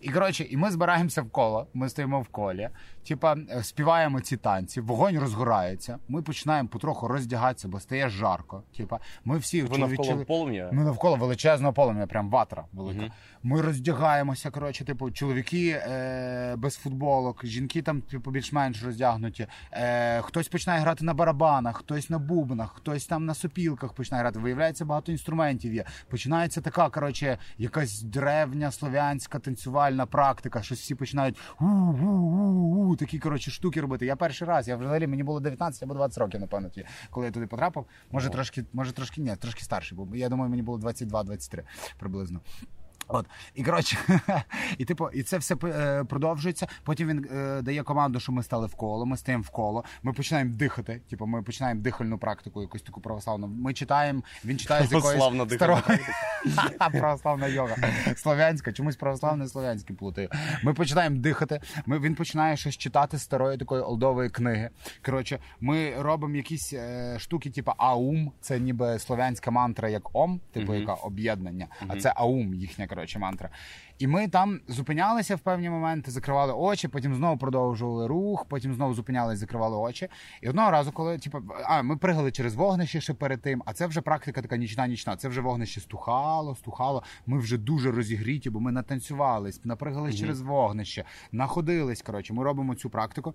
[0.00, 2.68] І коротше, і ми збираємося в коло, ми стоїмо в колі,
[3.08, 5.98] типа е, співаємо ці танці, вогонь розгорається.
[6.08, 8.62] Ми починаємо потроху роздягатися, бо стає жарко.
[8.76, 10.68] Типа, ми всі Ви навколо полум'я?
[10.72, 13.00] ми навколо величезного полум'я, прям ватра велика.
[13.00, 13.10] Мгм.
[13.42, 14.50] Ми роздягаємося.
[14.50, 19.46] Коротше, типу, чоловіки е, без футболок, жінки там типу, більш-менш роздягнуті.
[19.72, 24.38] Е, хтось починає грати на барабанах, хтось на бубнах, хтось там на сопілках починає грати.
[24.38, 25.84] Виявляється, багато інструментів є.
[26.08, 30.62] Починається така, коротше, якась древня слов'янська танцювальна практика.
[30.62, 34.06] що всі починають у-у-у-у, такі коротше штуки робити.
[34.06, 36.70] Я перший раз, я взагалі мені було 19 або 20 років, напевно,
[37.10, 37.84] коли я туди потрапив.
[38.10, 41.62] Може, трошки, може, трошки ні, трошки старший, бо я думаю, мені було 22-23
[41.98, 42.40] приблизно.
[43.08, 43.98] От і коротше,
[44.78, 46.66] і типу, і це все е, продовжується.
[46.84, 49.06] Потім він е, дає команду, що ми стали в коло.
[49.06, 49.84] Ми стаємо в коло.
[50.02, 51.00] Ми починаємо дихати.
[51.10, 53.46] Типу, ми починаємо дихальну практику, якусь таку православну.
[53.46, 54.22] Ми читаємо.
[54.44, 55.82] Він читає з якоїсь старої
[57.00, 57.76] православна йога.
[58.16, 60.28] Слов'янська, чомусь православне і слов'янське плутаю.
[60.62, 61.60] Ми починаємо дихати.
[61.86, 64.70] Ми він починає щось читати з старої такої олдової книги.
[65.04, 68.32] Коротше, ми робимо якісь е, штуки, типу аум.
[68.40, 71.66] Це ніби слов'янська мантра, як ом, типу, яка об'єднання.
[71.88, 73.50] А це аум, їхня коротше мантра.
[73.98, 78.94] І ми там зупинялися в певні моменти, закривали очі, потім знову продовжували рух, потім знову
[78.94, 80.08] зупинялися, закривали очі.
[80.42, 83.86] І одного разу, коли типу, а ми пригали через вогнище ще перед тим, а це
[83.86, 85.16] вже практика така нічна нічна.
[85.16, 87.02] Це вже вогнище стухало, стухало.
[87.26, 90.20] Ми вже дуже розігріті, бо ми натанцювались, напригались Мгм.
[90.20, 92.02] через вогнище, находились.
[92.02, 93.34] Коротше, ми робимо цю практику.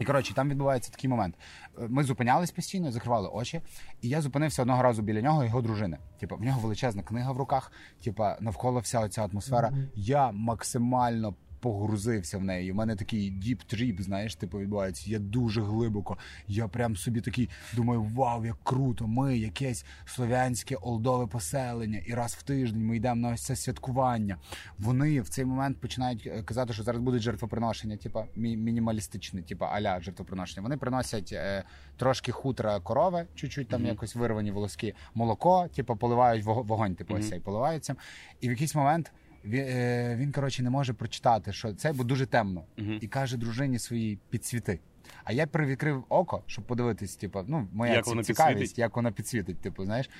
[0.00, 1.34] І коротше, там відбувається такий момент.
[1.78, 3.60] Е, Ми зупинялись постійно, закривали очі,
[4.02, 5.98] і я зупинився одного разу біля нього, його дружини.
[6.20, 7.72] Типу, в нього величезна книга в руках,
[8.04, 9.72] типу, навколо вся оця атмосфера.
[9.94, 12.72] Я максимально погрузився в неї.
[12.72, 15.10] У мене такий deep trip, знаєш, типу відбувається.
[15.10, 16.18] Я дуже глибоко.
[16.48, 19.06] Я прям собі такий думаю, вау, як круто!
[19.06, 24.36] Ми якесь слов'янське олдове поселення, і раз в тиждень ми йдемо на ось це святкування.
[24.78, 29.64] Вони в цей момент починають е, казати, що зараз будуть жертвоприношення, типу мі- мінімалістичне, типу
[29.64, 30.62] аля жертвоприношення.
[30.62, 31.64] Вони приносять е,
[31.96, 33.88] трошки хутра корови, чуть-чуть там Мгм.
[33.90, 37.94] якось вирвані волоски, молоко, типу, поливають вогонь, типу, ось цей поливаються.
[38.40, 39.12] І в якийсь момент
[39.44, 42.98] він, е, він коротше не може прочитати, що це бо дуже темно, Мгм.
[43.00, 44.78] і каже дружині своїй підсвіти.
[45.24, 48.78] А я привідкрив око, щоб подивитись, типу, ну, моя Як ці- цікавість, підсвітить.
[48.78, 50.10] як вона підсвітить, типу, знаєш.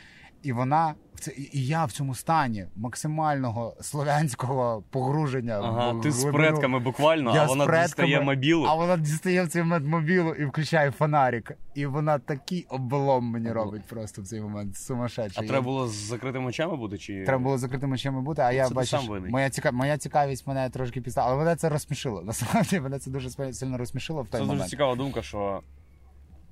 [0.42, 5.60] І вона в це, і я в цьому стані максимального слов'янського погруження.
[5.62, 8.66] Ага, в ти з предками буквально, Я а вона предками, дістає мобілу.
[8.68, 11.52] А вона дістає в цей момент мобілу і включає фонарик.
[11.74, 14.76] І вона такий облом мені робить просто в цей момент.
[14.76, 15.44] Сумасшедший.
[15.44, 16.98] А треба було з закритими очами бути?
[16.98, 17.24] Чи...
[17.24, 19.30] Треба було закритими очима бути, а Ну, я це винний.
[19.30, 19.72] моя ціка...
[19.72, 22.22] моя цікавість мене трошки підстала, але мене це розсмішило.
[22.24, 25.62] Насправді мене це дуже сильно розсмішило в той Це дуже цікава думка, що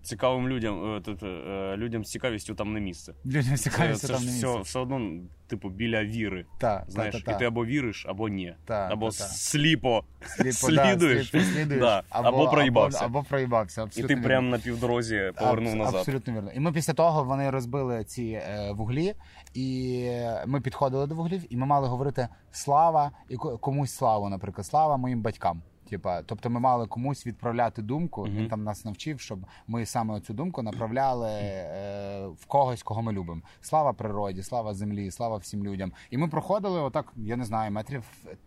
[0.03, 3.15] цікавим людям, е, тут, е, людям з цікавістю там не місце.
[3.27, 4.61] Людям Це, цікавість це там не все, місце.
[4.63, 5.01] все одно,
[5.47, 6.45] типу, біля віри.
[6.59, 8.55] Та, Знаєш, та, та, і ти або віриш, або ні.
[8.65, 9.25] та, або та, та.
[9.25, 11.31] сліпо Сліпо, да, слідуєш.
[11.31, 11.81] сліпо слідуєш.
[11.81, 12.03] Да.
[12.11, 13.05] Або проїбався.
[13.05, 15.95] Або, або проїбався, І ти прямо на півдорозі повернув Абс- назад.
[15.95, 16.51] Абсолютно вірно.
[16.55, 19.15] І ми після того вони розбили ці е, вуглі,
[19.55, 20.11] і
[20.47, 24.97] ми підходили до вуглів, і ми мали говорити слава і ко- комусь славу, наприклад, слава
[24.97, 25.63] моїм батькам.
[25.89, 28.23] Типа, тобто ми мали комусь відправляти думку.
[28.23, 33.13] Він там нас навчив, щоб ми саме цю думку направляли е, в когось, кого ми
[33.13, 33.43] любимо.
[33.61, 35.93] Слава природі, слава землі, слава всім людям.
[36.11, 38.05] І ми проходили отак, я не знаю, метрів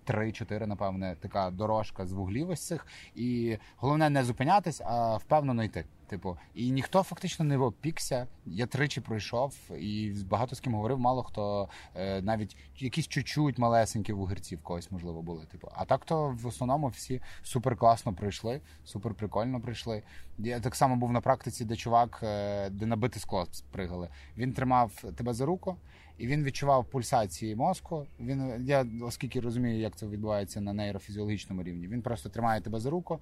[0.08, 2.88] 3-4, напевне, така дорожка з вуглів ось цих.
[3.16, 5.86] І головне не зупинятись, а впевнено йти.
[6.12, 8.28] Типу, і ніхто фактично не опікся.
[8.46, 14.14] Я тричі пройшов і багато з ким говорив, мало хто е, навіть якісь чуть-чуть малесенькі
[14.14, 15.46] вугерці в когось можливо були.
[15.46, 20.04] Типу, а так то в основному всі супер класно прийшли, супер прикольно прийшли.
[20.38, 24.10] Я так само був на практиці, де чувак, е, де набите скло пригали.
[24.38, 25.78] Він тримав тебе за руку.
[26.22, 28.08] І він відчував пульсації мозку.
[28.20, 31.88] Він я оскільки розумію, як це відбувається на нейрофізіологічному рівні.
[31.88, 33.20] Він просто тримає тебе за руку,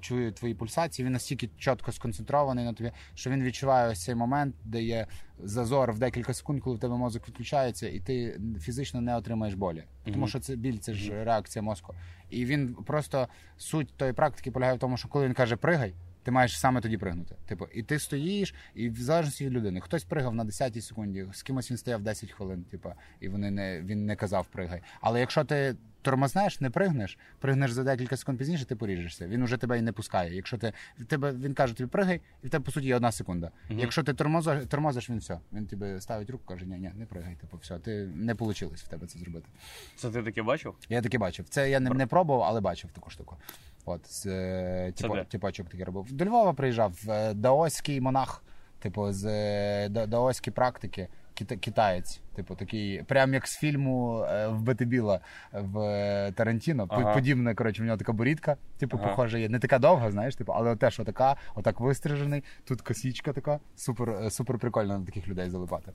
[0.00, 1.06] чує твої пульсації.
[1.06, 5.06] Він настільки чітко сконцентрований на тобі, що він відчуває ось цей момент, де є
[5.38, 9.84] зазор в декілька секунд, коли в тебе мозок відключається, і ти фізично не отримаєш болі.
[10.04, 11.94] Тому що це біль, це ж реакція мозку.
[12.30, 16.30] І він просто суть тої практики полягає в тому, що коли він каже пригай, Ти
[16.30, 17.36] маєш саме тоді пригнути.
[17.46, 19.80] Типу, і ти стоїш, і в залежності від людини.
[19.80, 23.80] Хтось пригав на 10-й секунді, з кимось він стояв 10 хвилин, типу, і вони не
[23.80, 24.82] він не казав пригай.
[25.00, 29.28] Але якщо ти тормознеш, не пригнеш, пригнеш за декілька секунд пізніше, ти поріжешся.
[29.28, 30.34] Він уже тебе і не пускає.
[30.34, 33.12] Якщо ти в тебе він каже, тобі пригай, і в тебе по суті є одна
[33.12, 33.50] секунда.
[33.70, 35.38] Якщо ти тормозиш, тормозиш, він все.
[35.52, 37.78] Він тобі ставить руку, каже, ні, ні, не пригай, типу, все.
[37.78, 39.48] Ти не вийшло в тебе це зробити.
[39.96, 40.74] Це ти таке бачив?
[40.88, 41.46] Я таки бачив.
[41.48, 43.36] Це я не, не пробував, але бачив таку штуку.
[43.84, 45.24] От, з, е, Це типу, де?
[45.24, 46.12] типочок такий робив.
[46.12, 48.44] До Львова приїжджав е, даоський монах,
[48.78, 51.08] типу, з е, даоські практики.
[51.34, 55.20] Кита- Китаєць, типу, такий, прям як з фільму е, Вбити біла
[55.52, 56.86] в е, Тарантіно.
[56.88, 57.14] Ага.
[57.14, 59.08] Подібне, коротше, в нього така борідка, типу, Ага.
[59.08, 59.48] похоже, є.
[59.48, 63.60] Не така довга, знаєш, типу, але те, що така, отак вистрижений, тут косічка така.
[63.76, 65.92] Супер, е, супер прикольно на таких людей залипати.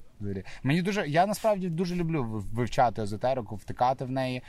[0.63, 2.23] Мені дуже, я насправді дуже люблю
[2.53, 4.43] вивчати езотерику, втикати в неї.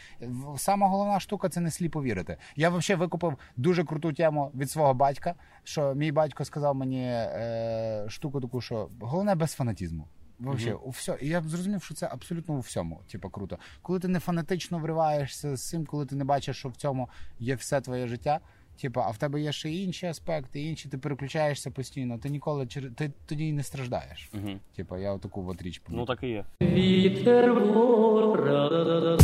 [0.57, 2.37] Сама головна штука це не сліпо вірити.
[2.57, 5.35] Я взагалі викупив дуже круту тему від свого батька.
[5.64, 10.09] Що мій батько сказав мені е, штуку таку, що головне без фанатізму.
[10.38, 11.18] Вообще, у все.
[11.22, 13.59] І я зрозумів, що це абсолютно у всьому, типу, круто.
[13.83, 17.55] Коли ти не фанатично вриваєшся з цим, коли ти не бачиш, що в цьому є
[17.55, 18.40] все твоє життя.
[18.81, 22.18] Типу, а в тебе є ще інші аспекти, інші, ти переключаєшся постійно.
[22.18, 24.31] Ти ніколи ти тоді і не страждаєш.
[24.35, 24.59] Угу.
[24.77, 26.44] Типу, я отаку от річ Ну так і є.
[26.62, 29.18] Вітер гора.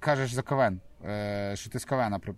[0.00, 2.34] Кажеш за КВН, е, що ти з КВН при,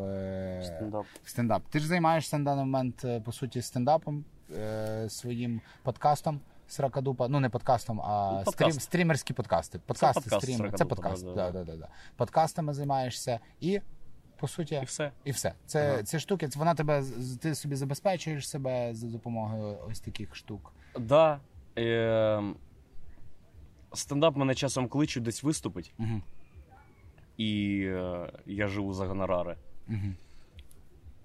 [0.00, 1.06] е, Стендап.
[1.24, 1.62] в стендап.
[1.70, 4.24] Ти ж займаєшся на даний момент, е, по суті, стендапом,
[5.08, 7.28] своїм подкастом Сракадупа.
[7.28, 8.52] Ну, не подкастом, а Ну, подкаст.
[8.52, 9.78] стрім, стрімерські подкасти.
[9.78, 10.72] Подкасти, подкаст стріми.
[10.74, 11.24] Це подкаст.
[11.24, 11.88] да, Да, да, да.
[12.16, 13.80] Подкастами займаєшся і,
[14.36, 15.10] по суті, І все.
[15.24, 15.52] і все.
[15.66, 16.02] Це, Ага.
[16.02, 17.02] Ці штуки, це вона тебе
[17.40, 20.72] ти собі забезпечуєш себе за допомогою ось таких штук.
[20.98, 21.40] Да.
[21.78, 22.42] Е,
[23.94, 26.20] стендап мене часом кличуть десь виступить, Угу.
[27.36, 29.56] і е, я живу за гонорари.
[29.88, 30.14] Угу.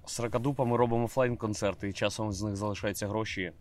[0.05, 3.51] З Ракадупа ми робимо офлайн-концерти, і часом з них залишаються гроші.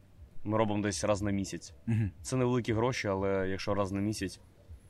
[0.44, 1.74] Ми робимо десь раз на місяць.
[1.88, 1.96] Угу.
[2.22, 4.40] Це невеликі гроші, але якщо раз на місяць,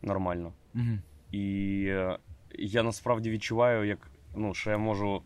[0.03, 0.53] нормально.
[0.75, 0.85] Угу.
[1.33, 2.19] І е,
[2.59, 5.23] я насправді відчуваю, як ну, що я можу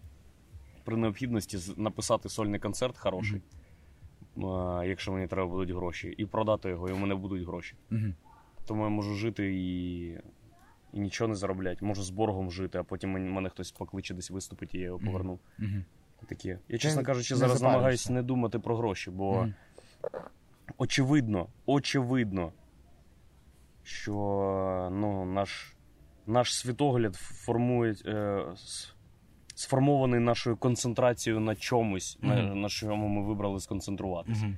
[0.85, 3.43] при необхідності з- написати сольний концерт хороший,
[4.37, 4.43] е,
[4.87, 7.75] якщо мені треба будуть гроші, і продати його, і в мене будуть гроші.
[7.91, 8.01] Угу.
[8.69, 10.07] Тому я можу жити і,
[10.93, 11.85] і нічого не заробляти.
[11.85, 15.39] Можу з боргом жити, а потім мене хтось покличе десь виступити, і я його поверну.
[15.59, 15.69] Угу.
[16.27, 16.59] Таке.
[16.69, 19.55] Я, чесно кажучи, не зараз намагаюся не думати про гроші, бо Мгм.
[20.79, 22.53] очевидно, очевидно,
[23.83, 24.13] що
[24.93, 25.77] ну, наш,
[26.27, 28.45] наш світогляд формує, е,
[29.55, 32.61] сформований нашою концентрацією на чомусь, на, Мгм.
[32.61, 34.47] на чому ми вибрали сконцентруватися.
[34.47, 34.55] Угу.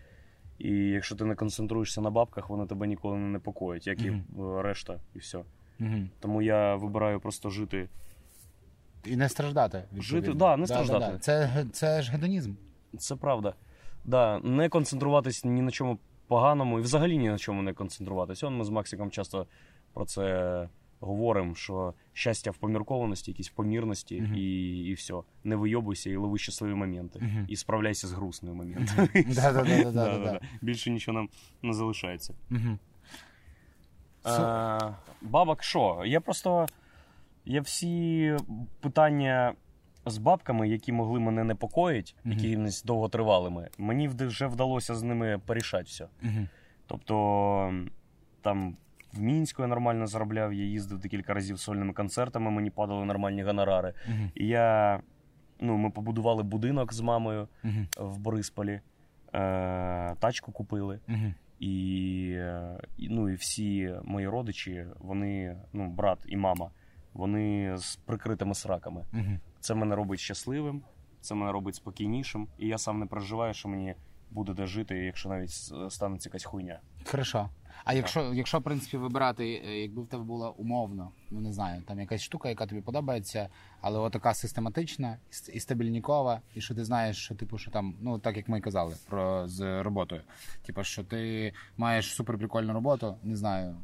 [0.60, 4.22] І якщо ти не концентруєшся на бабках, вони тебе ніколи не непокоять, як і е,
[4.38, 5.38] решта, і все.
[5.80, 5.96] Угу.
[6.20, 7.88] Тому я вибираю просто жити.
[9.04, 9.78] І не страждати.
[9.78, 10.02] відповідно.
[10.02, 11.18] Жити, да, не страждати.
[11.18, 12.54] Це, це ж гедонізм.
[12.98, 13.54] Це правда.
[14.04, 18.42] Да, не концентруватись ні на чому поганому і взагалі ні на чому не концентруватись.
[18.42, 19.46] Он ми з Максиком часто
[19.92, 20.68] про це
[21.00, 24.34] говоримо, що щастя в поміркованості, якійсь в помірності, Мгм.
[24.34, 25.14] і, і все.
[25.44, 27.18] Не вийобуйся і лови щасливі моменти.
[27.22, 27.44] Мгм.
[27.48, 29.08] І справляйся з грустними моментами.
[30.62, 31.28] Більше нічого нам
[31.62, 32.34] не залишається.
[34.26, 36.02] Е, бабок що?
[36.06, 36.66] Я просто.
[37.44, 38.36] Я всі
[38.80, 39.54] питання
[40.06, 45.84] з бабками, які могли мене непокоїть, які якимись довготривалими, мені вже вдалося з ними порішати
[45.84, 46.08] все.
[46.22, 46.48] Мгм.
[46.86, 47.74] Тобто
[48.42, 48.76] там
[49.12, 53.94] в Мінську я нормально заробляв, я їздив декілька разів сольними концертами, мені падали нормальні гонорари.
[54.08, 54.30] Мгм.
[54.34, 55.00] І я.
[55.60, 57.86] Ну, ми побудували будинок з мамою Мгм.
[57.98, 58.80] в Борисполі,
[59.34, 61.00] е, тачку купили.
[61.06, 61.34] Мгм.
[61.60, 61.70] І,
[62.98, 66.70] і, ну, і всі мої родичі, вони, ну, брат і мама,
[67.12, 69.04] вони з прикритими сраками.
[69.60, 70.82] Це мене робить щасливим,
[71.20, 73.94] це мене робить спокійнішим, і я сам не переживаю, що мені
[74.30, 75.50] буде де жити, якщо навіть
[75.88, 76.80] станеться якась хуйня.
[77.10, 77.48] Хорошо.
[77.84, 81.82] А якщо, якщо, в принципі, вибирати, е, якби в тебе була умовно, ну не знаю,
[81.82, 83.48] там якась штука, яка тобі подобається,
[83.80, 88.18] але отака систематична і і стабільнікова, і що ти знаєш, що типу, що там, ну
[88.18, 90.22] так як ми і казали про з роботою.
[90.66, 93.76] Типу, що ти маєш суперприкольну роботу, не знаю.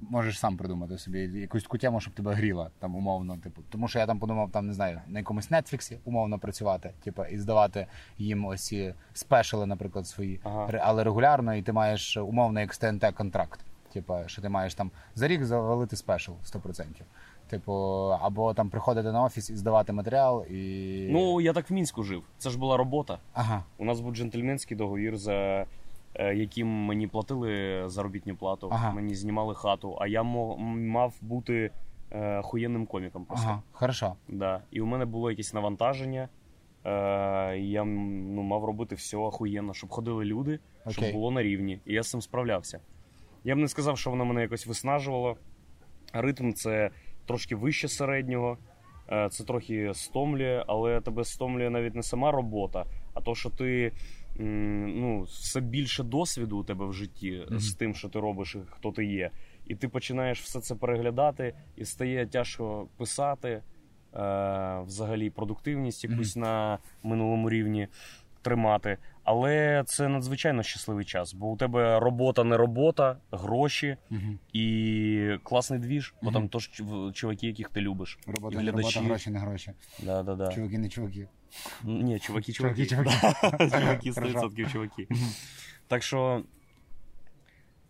[0.00, 3.62] Можеш сам придумати собі якусь таку тему, щоб тебе гріла, там умовно, типу.
[3.70, 7.38] Тому що я там подумав, там не знаю, на якомусь Нетфліксі умовно працювати, типу, і
[7.38, 7.86] здавати
[8.18, 10.68] їм ось ці спешили, наприклад, свої, Ага.
[10.82, 13.60] Але регулярно, і ти маєш умовно як з ТНТ контракт.
[13.92, 16.84] Типу, що ти маєш там за рік завалити спешл 100%.
[17.48, 17.72] Типу,
[18.20, 21.08] або там приходити на офіс і здавати матеріал, і.
[21.10, 22.22] Ну, я так в Мінську жив.
[22.38, 23.18] Це ж була робота.
[23.32, 23.64] Ага.
[23.78, 25.66] У нас був джентльменський договір за
[26.18, 28.92] яким мені платили заробітну плату, Ага.
[28.92, 31.70] мені знімали хату, а я мав бути
[32.10, 33.24] е, охуєнним коміком.
[33.24, 33.48] Просто.
[33.48, 34.14] Ага, хорошо.
[34.28, 34.62] Да.
[34.70, 36.28] І у мене було якесь навантаження.
[36.84, 41.80] Е, я ну, мав робити все охуєнно, щоб ходили люди, щоб було на рівні.
[41.86, 42.80] І я з цим справлявся.
[43.44, 45.36] Я б не сказав, що воно мене якось виснажувало.
[46.12, 46.90] Ритм це
[47.26, 48.58] трошки вище середнього,
[49.12, 53.92] е, це трохи стомлює, але тебе стомлює навіть не сама робота, а то, що ти
[54.44, 57.58] ну, все більше досвіду у тебе в житті Мгм.
[57.60, 59.30] з тим, що ти робиш і хто ти є.
[59.66, 63.62] І ти починаєш все це переглядати, і стає тяжко писати.
[64.14, 67.88] Е, взагалі продуктивність якусь на минулому рівні
[68.42, 68.96] тримати.
[69.24, 74.20] Але це надзвичайно щасливий час, бо у тебе робота не робота, гроші Угу.
[74.52, 76.34] і класний двіж, бо Мгм.
[76.40, 76.70] там тож
[77.14, 78.18] чуваки, яких ти любиш.
[78.26, 79.72] Робота, і не робота, гроші, не гроші.
[80.02, 80.52] Да, да, да.
[80.52, 81.28] Чуваки, не чуваки.
[81.84, 82.86] Ні, чуваки, чуваки.
[82.86, 83.70] Чуваки, чуваки.
[83.70, 85.08] чуваки 100% чуваки.
[85.88, 86.42] Так що.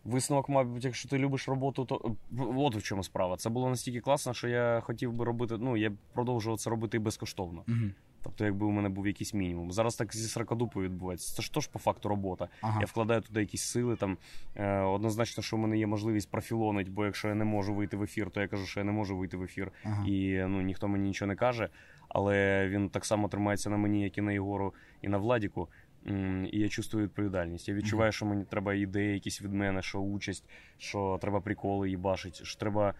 [0.03, 3.37] Висновок, мабуть, якщо ти любиш роботу, то от в чому справа.
[3.37, 5.57] Це було настільки класно, що я хотів би робити.
[5.59, 7.63] Ну, я продовжував це робити безкоштовно.
[7.67, 7.93] Мгм.
[8.23, 9.71] Тобто, якби у мене був якийсь мінімум.
[9.71, 11.35] Зараз так зі сракадупою відбувається.
[11.35, 12.47] Це ж теж по факту робота.
[12.61, 12.79] Ага.
[12.79, 13.95] Я вкладаю туди якісь сили.
[13.95, 14.17] Там
[14.55, 18.03] е, однозначно, що в мене є можливість профілонить, бо якщо я не можу вийти в
[18.03, 19.71] ефір, то я кажу, що я не можу вийти в ефір.
[19.83, 20.05] Ага.
[20.07, 21.69] І ну ніхто мені нічого не каже.
[22.09, 25.69] Але він так само тримається на мені, як і на Єгору, і на Владіку.
[26.51, 27.69] І я чувствую відповідальність.
[27.69, 30.45] Я відчуваю, що мені треба ідеї якісь від мене, що участь,
[30.77, 32.93] що треба приколи їбашить, що треба.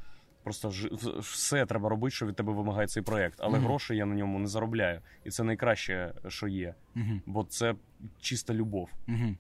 [0.44, 3.40] Просто ж- все треба робити, що від тебе вимагає цей проект.
[3.42, 3.68] Але Мгм.
[3.68, 5.02] грошей я на ньому не заробляю.
[5.24, 6.76] І це найкраще, що є.
[6.96, 7.22] Мгм.
[7.26, 7.76] Бо це
[8.20, 8.90] чиста любов.
[9.08, 9.38] Мгм.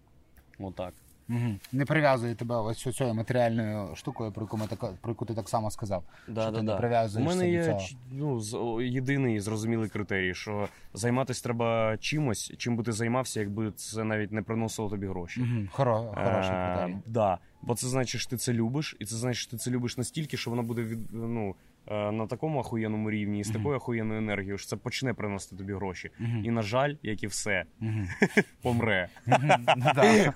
[0.59, 0.93] Отак.
[1.29, 1.59] Мгм.
[1.71, 5.49] Не прив'язує тебе ось цією матеріальною штукою, про яку, ми так, про яку ти так
[5.49, 6.03] само сказав.
[6.33, 7.79] що ти не У прив'язуєшся мене до є цього.
[8.11, 14.03] ну, з- єдиний зрозумілий критерій, що займатися треба чимось, чим би ти займався, якби це
[14.03, 15.39] навіть не приносило тобі гроші.
[15.41, 15.69] Мгм.
[15.71, 16.97] Хоро, хороший Е, критерій.
[17.07, 17.37] да.
[17.61, 20.37] Бо це значить, що ти це любиш, і це значить, що ти це любиш настільки,
[20.37, 21.53] що воно буде від, ну, е,
[21.89, 26.11] на такому охуєнному рівні і з такою охуєнною енергією, що це почне приносити тобі гроші.
[26.43, 27.63] І, на жаль, як і все,
[28.61, 29.07] помре.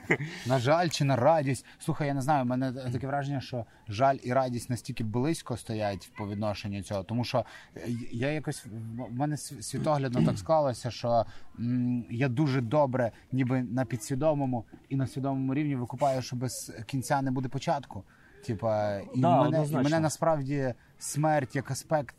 [0.48, 1.66] На жаль чи на радість.
[1.80, 6.12] Слухай, я не знаю, в мене таке враження, що жаль і радість настільки близько стоять
[6.18, 7.04] по відношенню цього.
[7.04, 7.46] Тому що
[7.78, 8.66] е, я якось
[9.10, 11.26] в мене св- світоглядно так склалося, що
[12.10, 17.32] я дуже добре, ніби на підсвідомому і на свідомому рівні викупаю, що без кінця не
[17.32, 18.04] буде початку.
[18.46, 22.16] Типа, і, Да, мене, і мене насправді смерть як аспект.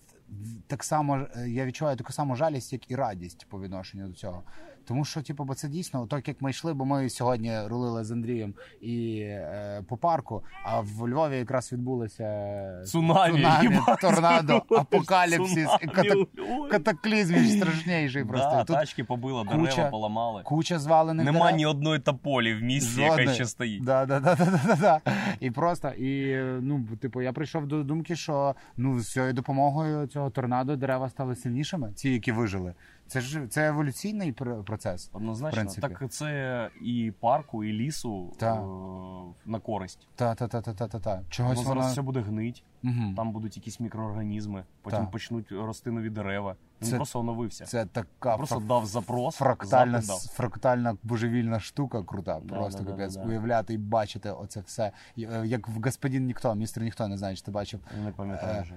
[0.66, 4.42] Так само е, я відчуваю таку саму жалість, як і радість по відношенню до цього.
[4.88, 8.10] Тому що, типу, бо це дійсно так, як ми йшли, бо ми сьогодні рулили з
[8.10, 14.00] Андрієм і е, по парку, а в Львові якраз відбулося Цунамі, їбать.
[14.00, 16.26] торнадо, апокаліпсис Цунамі
[16.70, 18.50] катаклізм страшніший просто.
[18.50, 20.42] Да, Тут тачки побило, куча- дерева поламали.
[20.42, 21.56] куча звалених Нема дерев.
[21.56, 23.84] ні одної тополі в місті, яка ще стоїть.
[23.84, 25.12] Да, да, да, да, да, да, да.
[25.40, 30.30] І просто, і ну, типу, я прийшов до думки, що ну з цією допомогою цього
[30.30, 32.74] торнадо дерева стали сильнішими, ті, які вижили.
[33.08, 35.10] Це ж це еволюційний пр- процес.
[35.12, 35.88] Однозначно, принципі.
[35.98, 38.56] так це і парку, і лісу Так.
[38.56, 40.08] е, на користь.
[40.14, 41.10] Та, та, та, та, та, та, та.
[41.14, 43.14] Воно Чогось зараз все буде гнить, Мгм.
[43.14, 45.10] там будуть якісь мікроорганізми, потім Так.
[45.10, 46.56] почнуть рости нові дерева.
[46.82, 47.64] Він Це- просто оновився.
[47.64, 50.18] Це така просто фра- дав запрос, фрактальна, дав.
[50.18, 52.40] фрактальна божевільна штука крута.
[52.44, 53.14] Да, просто да, капець.
[53.16, 53.28] да, да.
[53.28, 54.92] Уявляти і бачити оце все.
[55.18, 57.80] Е, Як в господин ніхто, містер ніхто не знає, чи ти бачив.
[58.04, 58.74] Не пам'ятаю Е, вже.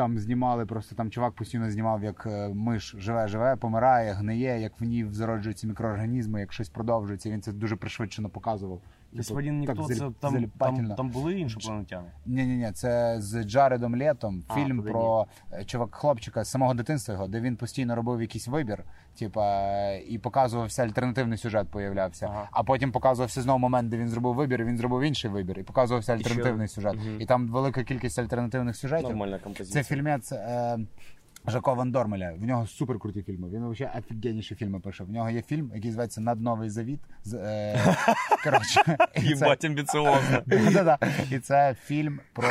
[0.00, 4.80] Там знімали просто там чувак постійно знімав, як е, миш живе, живе, помирає, гниє, як
[4.80, 7.30] в ній зароджуються мікроорганізми, як щось продовжується.
[7.30, 8.80] Він це дуже пришвидшено показував.
[9.16, 12.08] Господин так ніхто, заліп- це там, там, там були іншопланетяни.
[12.26, 16.74] Ні, ні, ні, це з Джаредом Летом фільм туди про е, чувак хлопчика з самого
[16.74, 18.84] дитинства його, де він постійно робив якийсь вибір,
[19.18, 22.26] типа, і показувався альтернативний сюжет, появлявся.
[22.26, 22.48] Ага.
[22.52, 25.62] А потім показувався знову момент, де він зробив вибір, і він зробив інший вибір, і
[25.62, 26.94] показувався альтернативний сюжет.
[26.94, 27.20] Мгм.
[27.20, 29.08] І там велика кількість альтернативних сюжетів.
[29.08, 30.78] Нормальна Це фільмець е,
[31.46, 32.32] Жако Ван Дормеля.
[32.32, 33.48] В нього супер круті фільми.
[33.48, 35.04] Він взагалі офігенніші фільми пише.
[35.04, 37.00] В нього є фільм, який називається Надновий завіт.
[37.34, 37.96] Е,
[38.44, 40.42] коротше, і це- амбіціозно.
[41.30, 42.48] І це фільм про,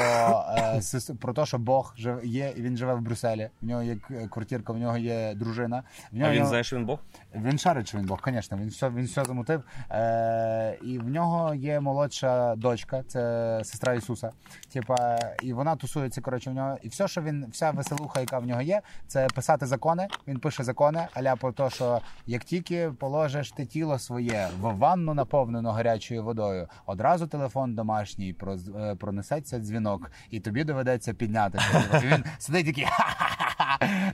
[0.58, 0.82] е,
[1.21, 3.49] про те, що Бог є, і він живе в Брюсселі.
[3.62, 3.97] В нього є
[4.30, 5.84] квартирка, в нього є дружина.
[6.21, 6.99] А він знає, що він Бог?
[7.36, 9.63] він шарить, що він Бог, звісно, він все, він все замутив.
[9.91, 14.32] Е, і в нього є молодша дочка, це сестра Ісуса.
[14.73, 16.78] Типа, і вона тусується, коротше, в нього.
[16.82, 20.08] І все, що він, вся веселуха, яка в нього є, це писати закони.
[20.28, 25.13] Він пише закони, аля про те, що як тільки положиш ти тіло своє в ванну
[25.13, 28.36] наповнену гарячою водою, одразу телефон домашній
[28.80, 31.84] е, пронесеться дзвінок, і тобі доведеться піднятися.
[32.04, 32.86] І він сидить такий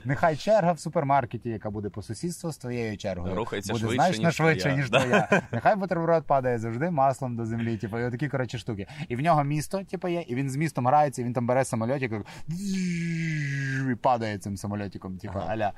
[0.04, 4.24] Нехай черга в супермаркеті, яка буде по сусідству з твоєю чергою, Рухається буде швидше, значно
[4.24, 4.76] ніж швидше, твоя.
[4.76, 5.00] ніж Да.
[5.00, 5.42] твоя.
[5.52, 7.76] Нехай бутерброд падає завжди маслом до землі.
[7.76, 8.86] Типу, і отакі коротше штуки.
[9.08, 11.64] І в нього місто, типу, є, і він з містом грається, і він там бере
[11.64, 12.12] самольотик
[12.48, 15.72] і падає цим самольотиком, типу, аля.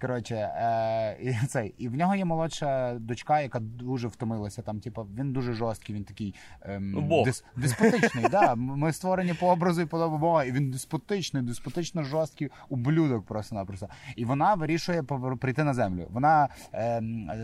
[0.00, 1.74] Коротше, е, і цей.
[1.78, 4.62] І в нього є молодша дочка, яка дуже втомилася.
[4.62, 6.94] Там, типу, він дуже жорсткий, він такий ем,
[7.26, 8.24] дис- деспотичний.
[8.30, 8.54] да.
[8.54, 13.88] Ми створені по образу і подобу Бога, і він деспотичний, деспотично жорсткий ублюдок просто-напросто.
[14.16, 15.02] І вона вирішує
[15.40, 16.06] прийти на землю.
[16.10, 17.00] Вона е,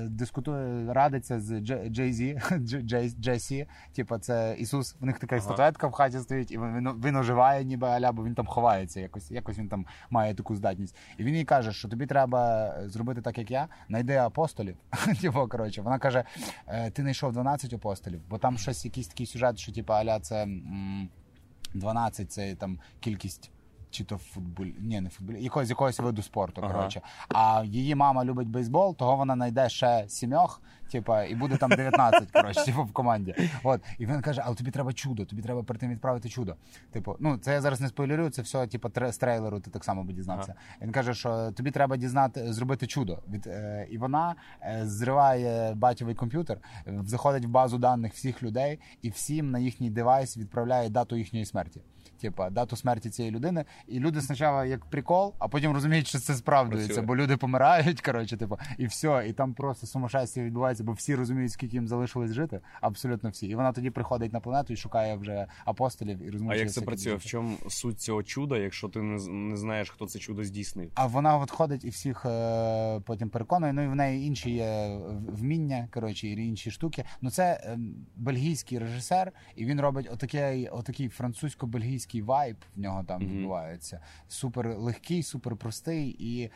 [0.08, 4.96] дискутує, радиться з Дж- Джей-Зі, Джей- Джесі, типу, це Ісус.
[5.00, 5.44] В них така Ага.
[5.44, 9.00] статуетка в хаті стоїть, і він, він, він оживає, ніби аля, бо він там ховається
[9.00, 9.30] якось.
[9.30, 10.77] Якось він там має таку здатність.
[11.18, 14.76] І він їй каже, що тобі треба зробити так, як я, найди апостолів.
[15.20, 16.24] Типу, коротше, вона каже:
[16.66, 20.46] «Е, ти знайшов 12 апостолів, бо там щось, якийсь такий сюжет, що типу, аля, це.
[21.74, 23.50] 12 це там кількість.
[23.90, 26.60] Чи то футболь, ні, не футболь, якогось якогось виду спорту.
[26.64, 26.74] Ага.
[26.74, 27.00] Коротше.
[27.28, 32.30] А її мама любить бейсбол, того вона знайде ще сімьох, типа, і буде там 19,
[32.30, 33.34] коротше, типу, в команді.
[33.62, 33.80] От.
[33.98, 36.56] І він каже: але тобі треба чудо, тобі треба перед тим відправити чудо.
[36.90, 39.84] Типу, ну це я зараз не спойлерю, це все, типу, тре- з трейлеру, ти так
[39.84, 40.54] само би дізнався.
[40.82, 43.22] Він каже, що тобі треба дізнати, зробити чудо.
[43.28, 46.58] Від, е, і вона е, зриває батьовий комп'ютер,
[47.04, 51.80] заходить в базу даних всіх людей і всім на їхній девайс відправляє дату їхньої смерті.
[52.20, 56.34] Типа дату смерті цієї людини, і люди спочатку як прикол, а потім розуміють, що це
[56.34, 57.06] справдується, Працює.
[57.06, 61.52] бо люди помирають, коротше, типу, і все, і там просто сумасшествие відбувається, бо всі розуміють,
[61.52, 63.46] скільки їм залишилось жити, абсолютно всі.
[63.46, 67.14] І вона тоді приходить на планету і шукає вже апостолів і А як це працює?
[67.14, 70.90] В чому суть цього чуда, якщо ти не, не знаєш, хто це чудо здійснив?
[70.94, 73.72] А вона от ходить і всіх е, потім переконує.
[73.72, 74.98] Ну і в неї інші є
[75.28, 77.04] вміння, коротше, і інші штуки.
[77.20, 77.78] Ну це е,
[78.16, 83.30] бельгійський режисер, і він робить отакий, отакий французько-бельгійський вайб в нього там Мгм.
[83.32, 84.00] відбувається.
[84.28, 86.16] Супер легкий, супер простий.
[86.18, 86.50] І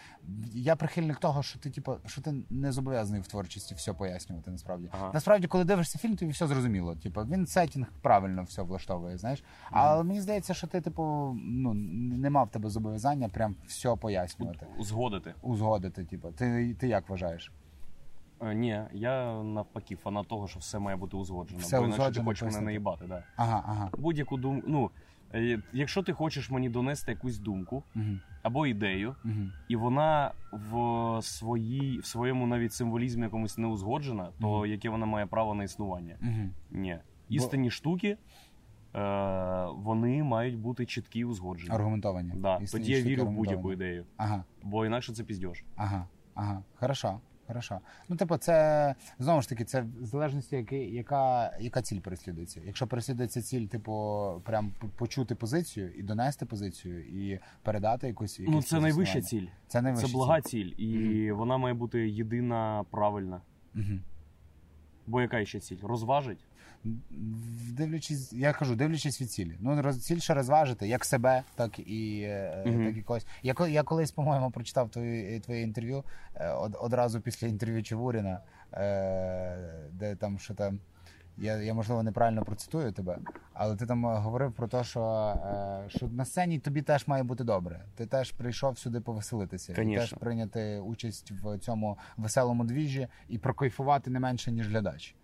[0.53, 4.51] я прихильник того, що ти, типу, що ти не зобов'язаний в творчості все пояснювати.
[4.51, 5.11] Насправді, Ага.
[5.15, 6.97] насправді, коли дивишся фільм, тобі все зрозуміло.
[6.97, 9.19] Типу, він сетінг правильно все влаштовує.
[9.19, 14.67] Знаєш, але мені здається, що ти, типу, ну не мав тебе зобов'язання прям все пояснювати
[14.79, 15.35] Узгодити.
[15.43, 16.05] узгодити.
[16.05, 17.53] Типу, ти, ти як вважаєш?
[18.41, 21.61] Е, ні, я навпаки фанат того, що все має бути узгоджено.
[21.61, 23.05] Все бо інакше ти хочеш мене наїбати.
[23.09, 23.23] Да.
[23.37, 23.91] Ага, ага.
[23.99, 24.67] Будь-яку думку.
[24.71, 24.91] Ну,
[25.73, 27.83] якщо ти хочеш мені донести якусь думку
[28.43, 29.17] або ідею,
[29.69, 35.27] і вона в своїй, в своєму навіть символізмі якомусь не узгоджена, то яке вона має
[35.27, 36.17] право на існування?
[36.71, 36.99] Ні.
[37.29, 38.17] Істинні штуки,
[38.95, 41.71] е, вони мають бути чіткі і узгоджені.
[41.75, 42.33] Аргументовані.
[42.37, 42.59] Да.
[42.73, 45.65] Тоді я вірю в будь-яку ідею, Ага, бо інакше це піздєш.
[45.77, 46.63] ага, ага.
[46.75, 47.21] Хорошо.
[47.47, 47.81] Хорошо.
[48.09, 52.61] Ну, типу, це знову ж таки, це в залежності, яка, яка, яка ціль переслідується.
[52.65, 58.39] Якщо переслідується ціль, типу, прям почути позицію і донести позицію, і передати якусь.
[58.39, 59.47] Ну, якесь це найвища ціль.
[59.67, 63.41] Це найвища Це блага ціль, і вона має бути єдина правильна.
[63.75, 63.99] Угу.
[65.07, 65.79] Бо яка ще ціль?
[65.83, 66.45] Розважить?
[67.73, 69.57] Дивлячись, я кажу, дивлячись від цілі.
[69.61, 72.87] Ну, роз, ціль ще розважити, як себе, так і, е, Мгм.
[72.87, 73.27] так і когось.
[73.43, 76.05] Я, я колись, по-моєму, прочитав твоє, твоє інтерв'ю
[76.35, 78.41] е, од, одразу після інтерв'ю Чевуріна,
[78.73, 79.59] е,
[79.93, 80.79] де там що там.
[81.39, 83.19] Я, я можливо неправильно процитую тебе,
[83.53, 85.03] але ти там е, говорив про те, що,
[85.87, 87.85] е, що на сцені тобі теж має бути добре.
[87.95, 94.11] Ти теж прийшов сюди повеселитися, і теж прийняти участь в цьому веселому двіжі і прокайфувати
[94.11, 95.15] не менше, ніж глядач.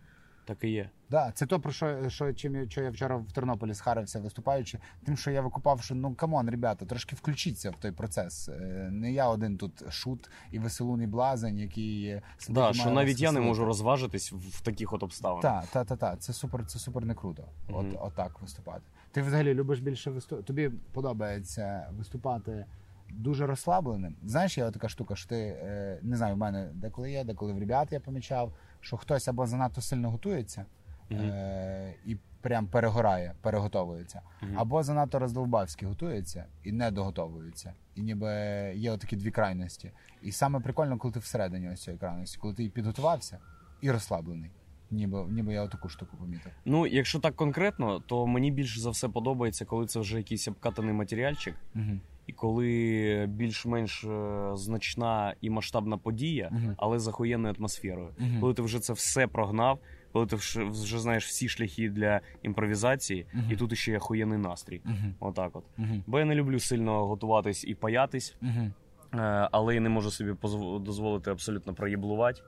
[0.48, 0.90] Так і є.
[1.10, 5.16] Да, це то про що, що чим що я вчора в Тернополі схарився, виступаючи, тим,
[5.16, 8.48] що я викупав, що ну come on, ребята, трошки включіться в той процес.
[8.48, 13.32] Е, Не я один тут шут і веселун і блазень, який Да, що навіть я
[13.32, 15.42] не можу розважитись в, таких от обставинах.
[15.42, 16.16] Так, та, та, та.
[16.16, 17.44] Це супер, це супер не круто.
[17.68, 17.96] От, Мгм.
[18.00, 18.82] отак виступати.
[19.12, 20.46] Ти взагалі любиш більше виступати?
[20.46, 22.64] Тобі подобається виступати
[23.10, 24.16] дуже розслабленим.
[24.24, 27.58] Знаєш, є така штука, що ти е, не знаю, в мене деколи є, деколи в
[27.58, 28.52] ребят я помічав,
[28.88, 30.64] що хтось або занадто сильно готується
[31.10, 31.20] Мгм.
[31.20, 34.58] е, і прям перегорає, переготовується, Мгм.
[34.58, 37.72] або занадто роздолбавськи готується і не доготовується.
[37.94, 38.30] І ніби
[38.76, 39.90] є отакі дві крайності.
[40.22, 43.38] І саме прикольно, коли ти всередині ось цієї крайності, коли ти і підготувався,
[43.80, 44.50] і розслаблений.
[44.90, 46.52] Ніби, ніби я отаку штуку помітив.
[46.64, 50.92] Ну, якщо так конкретно, то мені більше за все подобається, коли це вже якийсь обкатаний
[50.94, 51.98] матеріальчик, Угу.
[52.28, 56.74] І коли більш-менш е, значна і масштабна подія, Мгм.
[56.76, 58.08] але з ахуєнною атмосферою.
[58.18, 58.40] Мгм.
[58.40, 59.78] Коли ти вже це все прогнав,
[60.12, 63.52] коли ти вже, знаєш всі шляхи для імпровізації, Мгм.
[63.52, 64.80] і тут ще є ахуєнний настрій.
[64.84, 65.30] Угу.
[65.30, 65.64] Отак от.
[65.78, 66.02] Угу.
[66.06, 70.34] Бо я не люблю сильно готуватись і паятись, е, але і не можу собі
[70.80, 72.40] дозволити абсолютно проєблувати.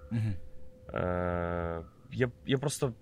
[0.94, 2.92] Е, я, я просто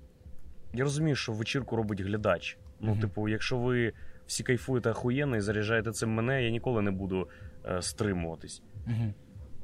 [0.74, 2.58] я розумію, що вечірку робить глядач.
[2.80, 3.92] Ну, типу, якщо ви
[4.28, 7.28] всі кайфуєте охуєнно і заряджаєте цим мене, я ніколи не буду
[7.64, 8.62] е, стримуватись.
[8.86, 9.14] Угу.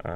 [0.05, 0.13] Е,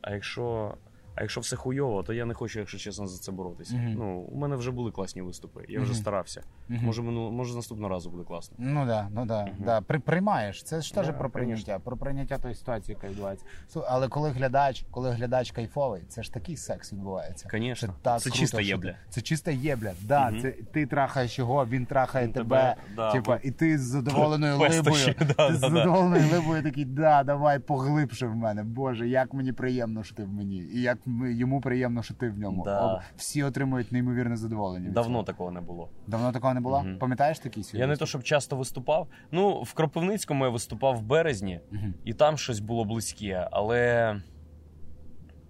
[0.00, 0.74] а якщо.
[1.20, 3.74] А якщо все хуйово, то я не хочу, якщо чесно, за це боротися.
[3.76, 3.94] Мгм.
[3.98, 6.00] Ну, у мене вже були класні виступи, я вже Мгм.
[6.00, 6.42] старався.
[6.68, 6.84] Мгм.
[6.84, 8.56] Може, мину, може, наступного разу буде класно.
[8.60, 9.80] Ну да, ну да, да.
[9.80, 10.62] При, приймаєш.
[10.62, 11.80] Це ж теж Да, про прийняття, конечно.
[11.84, 13.44] про прийняття тої ситуації, яка відбувається.
[13.74, 17.48] Слу- Але коли глядач, коли глядач кайфовий, це ж такий секс відбувається.
[17.50, 17.88] Конечно.
[17.88, 18.94] Це, так Це круто, чиста єбля.
[19.08, 19.92] Це чиста єбля.
[20.02, 22.76] Да, це ти трахаєш його, він трахає Ну, тебе.
[22.96, 25.14] да, типа, бо- і ти з задоволеною либою.
[25.14, 28.62] ти з задоволеною либою такий, да, давай поглибше в мене.
[28.64, 30.56] Боже, як мені приємно, що ти в мені.
[30.58, 30.98] І як
[31.38, 32.64] йому приємно, що ти в ньому.
[32.64, 33.02] Да.
[33.16, 34.86] Всі отримують неймовірне задоволення.
[34.86, 35.24] від Давно цього.
[35.24, 35.88] такого не було.
[36.06, 36.82] Давно такого не було?
[36.82, 36.98] Мгм.
[36.98, 37.78] Пам'ятаєш такий свій?
[37.78, 39.08] Я не то, щоб часто виступав.
[39.32, 41.94] Ну, в Кропивницькому я виступав в березні, Мгм.
[42.04, 44.16] і там щось було близьке, але.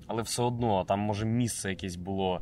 [0.06, 2.40] Але все одно, там, може, місце якесь було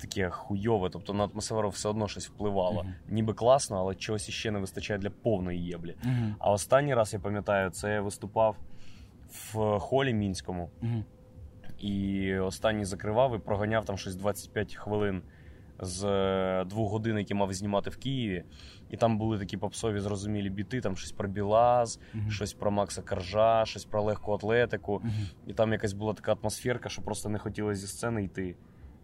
[0.00, 2.82] таке хуйове, тобто на атмосферу все одно щось впливало.
[2.82, 2.94] Мгм.
[3.08, 5.96] Ніби класно, але чогось іще не вистачає для повної єблі.
[6.02, 6.34] Мгм.
[6.38, 8.56] А останній раз я пам'ятаю, це я виступав
[9.52, 10.70] в холі мінському.
[10.82, 11.04] Мгм.
[11.80, 15.22] І останній закривав і проганяв там щось 25 хвилин
[15.82, 18.44] з е, двох годин, які мав знімати в Києві.
[18.90, 22.30] І там були такі попсові зрозумілі біти, там щось про Білаз, Мгм.
[22.30, 25.00] щось про Макса Коржа, щось про легку атлетику.
[25.04, 25.12] Мгм.
[25.46, 28.56] І там якась була така атмосферка, що просто не хотілося зі сцени йти.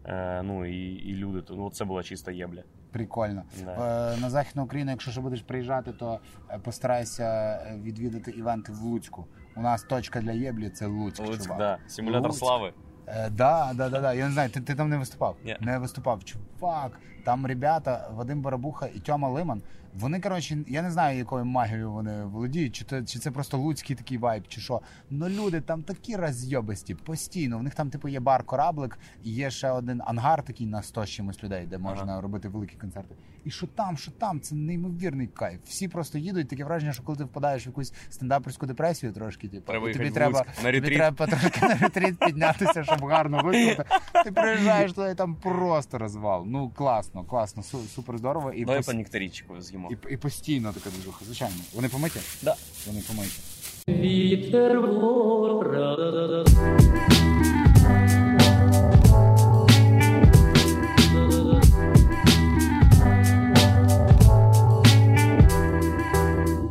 [0.05, 2.63] Е, ну і, і люди, то- ну це була чиста єбля.
[2.91, 3.43] Прикольно.
[3.65, 3.71] Да.
[4.15, 6.19] Е, На Західну Україну, якщо ще будеш приїжджати, то
[6.49, 9.27] е, постарайся е, відвідати івенти в Луцьку.
[9.57, 11.19] У нас точка для єблі це Луцьк.
[11.19, 11.57] Луцьк, чувак.
[11.59, 11.77] да.
[11.87, 12.39] Симулятор Луцьк.
[12.39, 12.73] слави.
[13.07, 14.13] Е, да, да, да, да.
[14.13, 15.35] Я не знаю, ти, ти там не виступав?
[15.45, 15.57] Ні.
[15.59, 16.23] Не виступав.
[16.23, 19.61] Чувак, там ребята, Вадим Барабуха і Тьома Лиман.
[19.99, 23.95] Вони, коротше, я не знаю, якою магією вони володіють, чи, то, чи це просто луцький
[23.95, 24.81] такий вайб, чи що.
[25.09, 27.57] Ну люди там такі розйобисті, постійно.
[27.57, 31.05] В них там, типу, є бар кораблик, і є ще один ангар такий на 100
[31.05, 33.15] чимось людей, де можна робити великі концерти.
[33.45, 35.59] І що там, що там, це неймовірний кайф.
[35.65, 39.65] Всі просто їдуть, таке враження, що коли ти впадаєш в якусь стендаперську депресію трошки, типу,
[39.71, 43.89] Треба і тобі треба, на тобі треба трошки на ретріт піднятися, щоб гарно виступити.
[44.23, 46.43] Ти приїжджаєш туди, там просто розвал.
[46.47, 48.51] Ну класно, класно, су- супер здорово.
[48.51, 49.86] І, Давай пос- по нектарічку з'їмо.
[49.91, 51.55] І, і постійно така движуха, звичайно.
[51.73, 52.19] Вони помиті?
[52.41, 52.55] Да.
[52.87, 53.39] Вони помиті.
[53.87, 55.97] Вітер вора.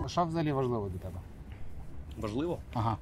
[0.08, 1.20] Що взагалі важливо для тебе?
[2.18, 2.58] Важливо?
[2.74, 2.96] Ага.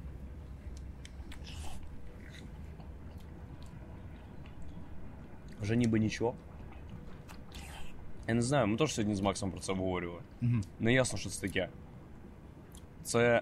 [5.61, 6.33] Вже ніби нічого.
[8.27, 10.21] Я не знаю, ми теж сьогодні з Максом про це обговорювали.
[10.41, 10.51] Угу.
[10.79, 11.69] Не ясно, що це таке.
[13.03, 13.41] Це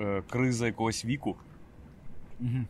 [0.00, 1.36] е, криза якогось віку.
[2.40, 2.64] Угу.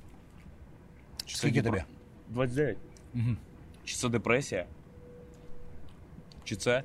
[1.24, 1.82] Чи Скільки депр- тобі?
[2.28, 2.78] 29.
[3.14, 3.36] Угу.
[3.84, 4.66] Чи це депресія?
[6.44, 6.82] Чи це?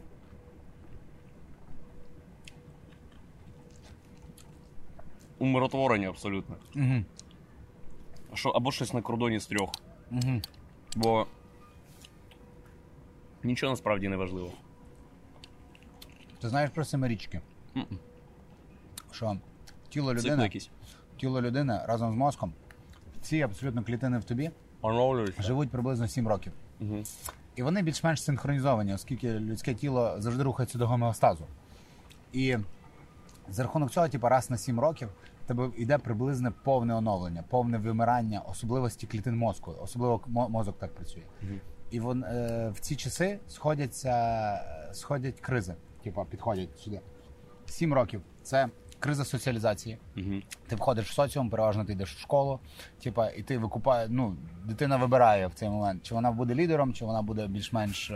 [5.40, 6.56] Умиротворення абсолютно.
[6.76, 7.04] Угу.
[8.34, 9.72] Що, або щось на кордоні з трьох.
[10.12, 10.42] Угу.
[10.96, 11.28] Бо
[13.48, 14.52] нічого насправді не важливо.
[16.42, 17.42] Ти знаєш про семирічки?
[17.76, 18.00] Мгм.
[19.12, 19.38] Що
[19.90, 20.70] тіло людини, якісь.
[21.18, 22.54] тіло людини разом з мозком,
[23.22, 25.42] ці абсолютно клітини в тобі Оновлюються.
[25.44, 26.54] живуть приблизно 7 років.
[26.82, 27.04] Угу.
[27.56, 31.46] І вони більш-менш синхронізовані, оскільки людське тіло завжди рухається до гомеостазу.
[32.34, 32.58] І
[33.50, 35.10] за рахунок цього, типу, раз на 7 років
[35.44, 40.96] в тебе йде приблизне повне оновлення, повне вимирання особливості клітин мозку, особливо мо- мозок так
[40.96, 41.24] працює.
[41.42, 41.60] Мгм.
[41.92, 44.62] І вон, е, в ці часи сходяться,
[44.94, 47.02] сходять кризи, типу, підходять сюди.
[47.66, 48.70] Сім років це
[49.00, 49.98] криза соціалізації.
[50.18, 50.42] Угу.
[50.68, 52.60] Ти входиш в соціум, переважно ти йдеш в школу,
[53.04, 54.36] типа, і ти викупає, ну,
[54.66, 58.12] дитина вибирає в цей момент, чи вона буде лідером, чи вона буде більш-менш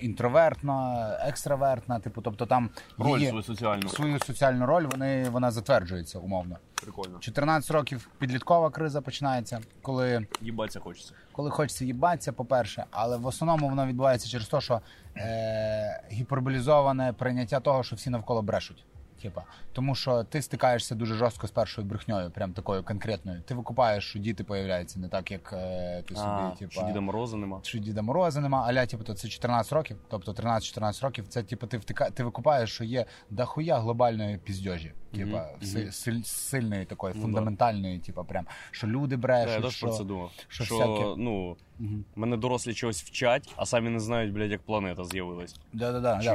[0.00, 3.88] інтровертна, екстравертна, типу, тобто там Роль її- свою соціальну.
[3.88, 6.56] свою соціальну роль вони, вона затверджується умовно.
[6.82, 7.18] Прикольно.
[7.18, 11.12] 14 років підліткова криза починається, коли, Їбаться хочеться.
[11.32, 14.80] коли хочеться їбатися, по-перше, але в основному воно відбувається через те, що
[15.16, 18.84] е, гіперболізоване прийняття того, що всі навколо брешуть.
[19.22, 19.42] Типа,
[19.72, 23.42] тому що ти стикаєшся дуже жорстко з першою брехньою, прям такою конкретною.
[23.42, 27.00] Ти викупаєш, що діти появляються не так, як е, ти собі, А, типа, що Діда
[27.00, 27.60] Мороза нема.
[27.62, 31.66] що Діда Мороза нема, аля, типу, то це 14 років, тобто 13-14 років, це типу,
[31.66, 34.92] ти втика, ти викупаєш, що є дохуя глобальної піздьожі.
[35.16, 39.74] Типа, Мгм, си- сильної такої, Ну, фундаментальної, типа, прям, що люди Да, брешуть, я теж
[39.76, 39.86] що...
[39.86, 40.30] про це думав.
[40.48, 42.04] що Що, всяке- ну, Мгм.
[42.16, 45.60] мене дорослі чогось вчать, а самі не знають, блядь, як планета з'явилась.
[45.72, 46.28] Да-да-да, Чи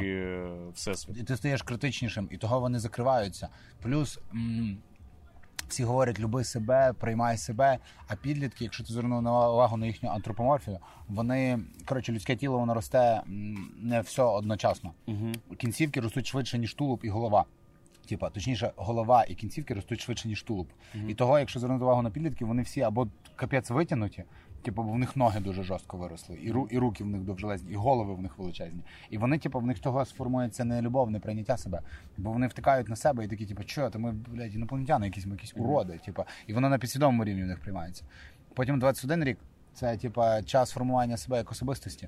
[0.43, 0.71] да.
[0.73, 1.17] всесвіт.
[1.17, 3.49] І ти стаєш критичнішим, і того вони закриваються.
[3.81, 4.77] Плюс м,
[5.67, 7.77] всі говорять, люби себе, приймай себе.
[8.07, 12.73] А підлітки, якщо ти звернув на увагу на їхню антропоморфію, вони коротше, людське тіло воно
[12.73, 13.21] росте
[13.81, 14.91] не все одночасно.
[15.07, 15.31] Угу.
[15.57, 17.45] Кінцівки ростуть швидше, ніж тулуб і голова.
[18.09, 20.67] Типа, точніше, голова і кінцівки ростуть швидше, ніж тулуб.
[21.07, 24.23] І того, якщо звернути увагу на підлітків, вони всі або капець витягнуті,
[24.61, 27.71] типу, бо в них ноги дуже жорстко виросли, і, ру, і руки в них довжелезні,
[27.71, 28.81] і голови в них величезні.
[29.09, 31.81] І вони, типу, в них того сформується не любов, не прийняття себе.
[32.17, 35.31] Бо вони втикають на себе і такі, типу, що, то ми, блядь, інопланетяни, якісь ми
[35.31, 35.97] якісь уроди.
[36.05, 38.03] Типу, і воно на підсвідомому рівні в них приймається.
[38.53, 39.37] Потім 21 рік
[39.73, 42.07] це типа час формування себе як особистості.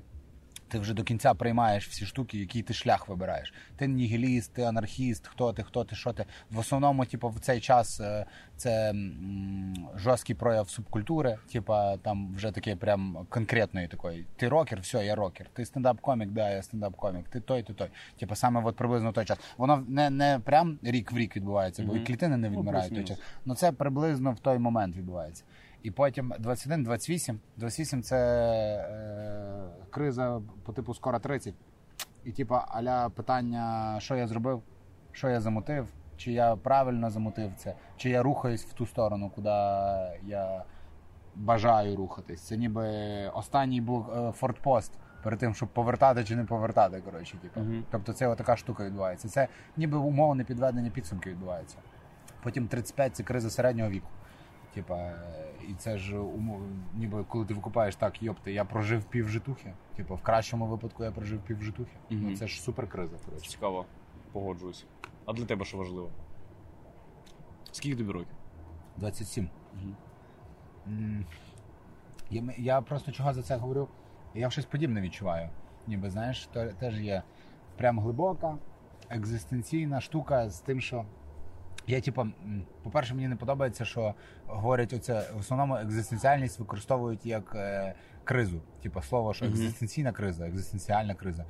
[0.68, 3.54] Ти вже до кінця приймаєш всі штуки, який ти шлях вибираєш.
[3.76, 6.24] Ти нігіліст, ти анархіст, хто ти, хто ти, що ти.
[6.50, 8.94] В основному, типу, в цей час е, це
[9.96, 14.26] жорсткий прояв субкультури, типа там вже таке прям конкретної такої.
[14.36, 15.46] Ти рокер, все, я рокер.
[15.52, 17.22] Ти стендап-комік, да, я стендап-комік.
[17.30, 17.88] Ти той, ти той.
[18.18, 19.38] Типа саме от приблизно той час.
[19.56, 23.04] Воно не, не прям рік в рік відбувається, бо і клітини не відмирають в той
[23.04, 23.18] час.
[23.44, 25.44] Ну це приблизно в той момент відбувається.
[25.84, 27.40] І потім 21, 28.
[27.56, 31.54] 28 це е, криза по типу скоро 30.
[32.24, 34.62] І типа аля питання, що я зробив,
[35.12, 39.48] що я замутив, чи я правильно замутив це, чи я рухаюсь в ту сторону, куди
[40.22, 40.64] я
[41.34, 42.40] бажаю рухатись.
[42.40, 42.88] Це ніби
[43.34, 47.00] останній був е, фортпост перед тим, щоб повертати чи не повертати.
[47.00, 47.60] Коротше, типу.
[47.90, 49.28] Тобто це така штука відбувається.
[49.28, 51.76] Це ніби умовне підведення підсумків відбувається.
[52.42, 54.08] Потім 35 це криза середнього віку.
[54.74, 55.12] Типа,
[55.68, 56.60] і це ж умов,
[56.94, 59.72] ніби коли ти викупаєш так, йопти, я прожив пів житухи.
[59.96, 61.96] Типу, в кращому випадку я прожив пів житухи.
[62.10, 63.16] Ну це ж супер криза.
[63.24, 63.50] Коротше.
[63.50, 63.86] Цікаво,
[64.32, 64.84] погоджуюся.
[65.26, 66.08] А для тебе що важливо?
[67.72, 68.34] Скільки тобі років?
[68.96, 69.48] 27.
[70.86, 71.24] М,
[72.30, 73.88] Я, я просто чого за це говорю?
[74.34, 75.48] Я щось подібне відчуваю.
[75.86, 77.22] Ніби, знаєш, то теж є
[77.76, 78.58] прям глибока,
[79.10, 81.04] екзистенційна штука з тим, що
[81.86, 82.26] я, типу,
[82.82, 84.14] по-перше, мені не подобається, що
[84.46, 88.62] говорять оце в основному екзистенціальність використовують як е, кризу.
[88.82, 91.44] Типу, слово, що екзистенційна криза, екзистенціальна криза.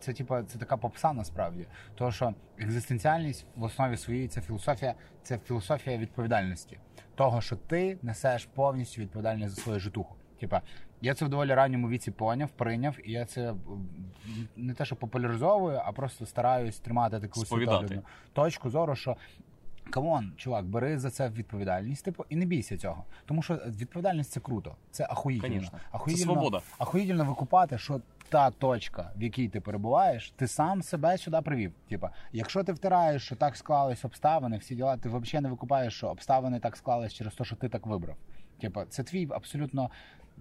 [0.00, 1.66] Це типу, це така попса насправді.
[1.94, 6.78] Тому що екзистенціальність в основі своїй це філософія, це філософія відповідальності.
[7.14, 10.14] Того, що ти несеш повністю відповідальність за свою житуху.
[10.40, 10.62] Типа,
[11.00, 13.54] я це в доволі ранньому віці поняв, прийняв, і я це
[14.56, 19.16] не те, що популяризовую, а просто стараюсь тримати таку світоглядну точку зору, що
[19.90, 23.04] come on, чувак, бери за це відповідальність, типу, і не бійся цього.
[23.26, 25.08] Тому що відповідальність це круто, це.
[25.48, 25.78] Конечно.
[26.06, 26.60] Це свобода.
[26.78, 31.72] Ахуїтельно викупати, що та точка, в якій ти перебуваєш, ти сам себе сюди привів.
[31.88, 36.08] Типа, якщо ти втираєш, що так склались обставини, всі діла, ти взагалі не викупаєш, що
[36.08, 38.16] обставини так склались через те, що ти так вибрав.
[38.60, 39.90] Типа, це твій абсолютно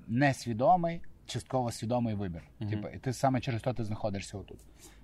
[0.07, 2.41] несвідомий, частково свідомий вибір.
[2.69, 4.59] Типа, і ти саме через то ти знаходишся отут.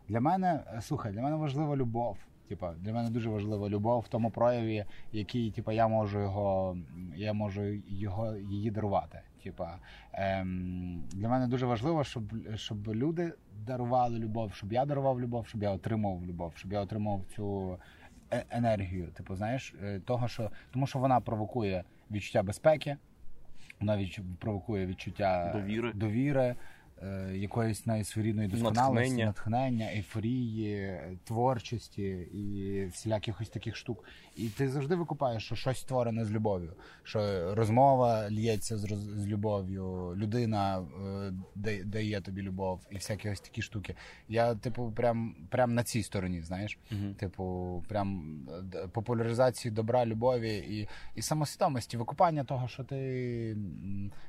[0.08, 2.18] Для мене, е, слухай, для мене важлива любов.
[2.50, 6.78] Типа, для мене дуже важлива любов в тому прояві, який, типа, я можу його,
[7.16, 9.22] я можу його її дарувати.
[9.44, 9.78] Типа,
[10.14, 12.24] ем, для мене дуже важливо, щоб,
[12.56, 13.34] щоб люди
[13.66, 17.78] дарували любов, щоб я дарував любов, щоб я отримав любов, щоб я отримав цю
[18.32, 19.08] е- енергію.
[19.08, 22.98] Типу, знаєш, е, того, що тому, що вона провокує відчуття безпеки,
[23.82, 25.92] відчу- провокує відчуття Довіри.
[25.94, 26.56] довіри
[27.34, 29.26] якоїсь навіть своєрідної досконалості, Натхнення.
[29.26, 34.04] натхнення, ейфорії, творчості і всіляких ось таких штук.
[34.36, 36.74] І ти завжди викупаєш, що щось створене з любов'ю,
[37.04, 40.80] що розмова лється з, роз- з любов'ю, людина
[41.56, 43.96] е, дає тобі любов і всякі ось такі штуки.
[44.30, 46.80] Я, типу, прям, прям на цій стороні, знаєш.
[47.18, 48.40] Типу, прям
[48.76, 53.58] е, популяризації добра, любові і, і самосвідомості, викупання того, що ти.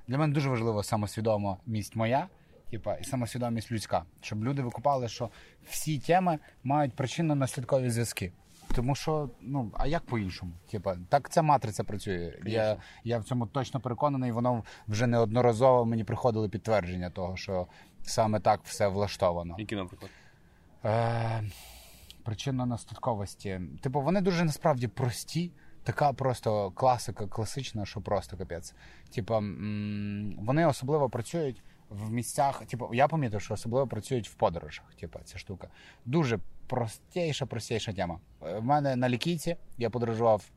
[0.08, 2.28] Для мене дуже важливо самосвідомість моя.
[2.72, 5.30] Типа, і самосвідомість людська, щоб люди викупали, що
[5.64, 8.32] всі теми мають причинно-наслідкові зв'язки.
[8.74, 10.52] Тому що, ну, а як по-іншому?
[10.70, 12.38] Типа, так ця матриця працює.
[12.44, 17.66] Я, я в цьому точно переконаний, воно вже неодноразово мені приходили підтвердження того, що
[18.02, 19.56] саме так все влаштовано.
[19.58, 20.10] Які, наприклад?
[20.84, 21.42] Е,
[22.24, 23.60] причинно-наслідковості.
[23.80, 25.52] Типу, вони дуже насправді прості.
[25.84, 28.74] Така просто класика, класична, що просто капець.
[29.30, 31.62] М, вони особливо працюють
[31.92, 32.64] в місцях.
[32.66, 34.94] Типу, я помітив, що особливо працюють в подорожах.
[35.00, 35.68] Типу, ця штука.
[36.04, 38.18] Дуже простіша, простіша тема.
[38.46, 40.50] Е, В мене на лікійці я подорожував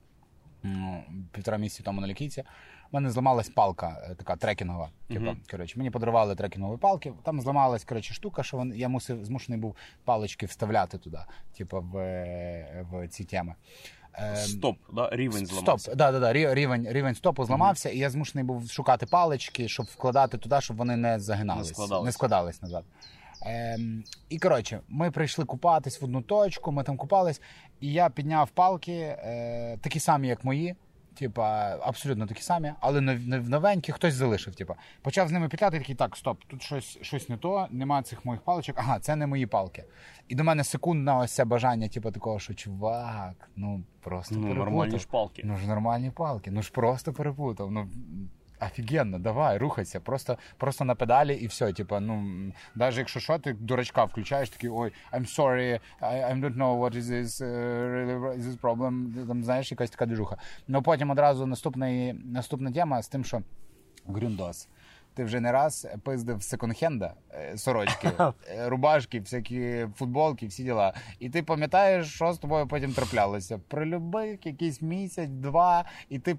[0.66, 2.44] м, півтора місяці тому на лікійці.
[2.92, 4.90] У мене зламалась палка, е, така трекінгова.
[5.08, 7.14] Типу, коротше, мені подарували трекінгові палки.
[7.24, 11.20] Там зламалась коротше, штука, що вон- я мусив змушений був палички вставляти туди,
[11.58, 13.56] типу, в, е, в ці теми.
[14.20, 15.10] Е, Стоп, да?
[15.12, 15.84] рівень зламався.
[15.84, 19.86] Стоп, да, да, да, рівень, рівень стопу зламався, і я змушений був шукати палички, щоб
[19.86, 22.06] вкладати туди, щоб вони не загинались, Не складались.
[22.06, 22.84] не складались назад.
[23.48, 27.42] Ем, і коротше, ми прийшли купатись в одну точку, ми там купались,
[27.80, 30.76] і я підняв палки, е, такі самі, як мої.
[31.20, 34.56] Типа, абсолютно такі самі, але нов- нов- новенькі хтось залишив.
[34.56, 38.26] Типа, почав з ними пітляти, такий, так, стоп, тут щось, щось не то, нема цих
[38.26, 38.76] моїх паличок.
[38.80, 39.84] Ага, це не мої палки.
[40.28, 44.66] І до мене секундне ось це бажання, типу, такого, що чувак, ну просто Ну, перепутав.
[44.66, 45.42] нормальні ж палки.
[45.46, 47.72] Ну ж нормальні палки, ну ж просто перепутав.
[47.72, 47.90] Ну
[48.66, 51.74] офігенно, давай, рухайся, просто, просто на педалі і все.
[51.74, 52.24] Типа, ну
[52.76, 56.96] навіть якщо що, ти дурачка включаєш, такий ой, I'm sorry, I, I don't know what
[56.96, 57.48] is this, uh,
[57.96, 59.28] really, is this problem.
[59.28, 60.38] Там знаєш, якась така движуха.
[60.68, 63.42] Ну потім одразу наступний, наступна тема з тим, що
[64.08, 64.68] грюндос.
[65.16, 70.94] Ти вже не раз пиздив секонд-хенда, е, сорочки, е, рубашки, всякі футболки, всі діла.
[71.20, 73.60] І ти пам'ятаєш, що з тобою потім траплялося.
[73.68, 76.38] Прилюбив якийсь місяць, два, і ти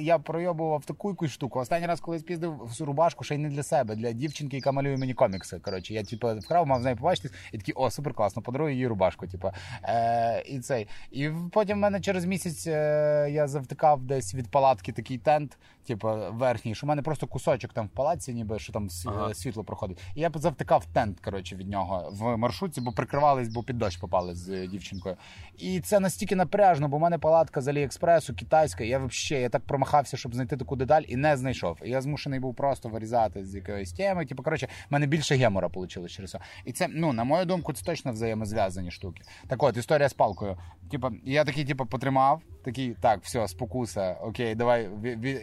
[0.00, 1.58] я пройобував таку якусь штуку.
[1.58, 4.96] Останній раз, коли спіздив всю рубашку, ще й не для себе, для дівчинки, яка малює
[4.96, 5.58] мені комікси.
[5.58, 8.86] Коротше, я типу, вкрав, мав з нею побачитись, і такий, о, супер класно, подарую їй
[8.86, 9.26] рубашку.
[9.26, 9.50] Типу.
[9.82, 10.88] Е, і цей.
[11.10, 16.08] І потім в мене через місяць е, я завтикав десь від палатки такий тент, типу,
[16.32, 19.34] верхній, що в мене просто кусочок там в палаці, ніби що там Ага.
[19.34, 19.98] світло проходить.
[20.14, 24.34] І я завтикав тент, коротше, від нього в маршрутці, бо прикривались, бо під дощ попали
[24.34, 25.16] з е, дівчинкою.
[25.58, 28.84] І це настільки напряжно, бо в мене палатка з Аліекспресу, китайська.
[28.84, 31.78] Я взагалі я так промахався, щоб знайти таку деталь, і не знайшов.
[31.84, 34.26] І я змушений був просто вирізати з якоїсь теми.
[34.26, 36.38] Типу, коротше, в мене більше гемора вийшло через це.
[36.64, 39.22] І це, ну, на мою думку, це точно взаємозв'язані штуки.
[39.48, 40.58] Так от, історія з палкою.
[40.90, 44.88] Типа, я такий, типу, потримав, такий, так, все, спокуса, окей, давай,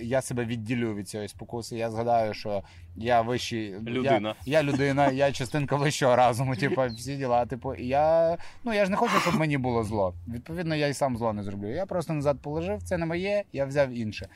[0.02, 1.78] я себе відділю від цієї спокуси.
[1.78, 2.64] Я згадаю, що
[2.96, 3.76] я вищий.
[3.80, 4.36] Людина.
[4.46, 7.46] Я, я людина, я частинка вищого разуму, типу, всі діла.
[7.46, 10.14] Типу, і я, ну, я ж не хочу, щоб мені було зло.
[10.28, 11.70] Відповідно, я і сам зло не зроблю.
[11.70, 14.28] Я просто назад положив, це не моє, я взяв інше.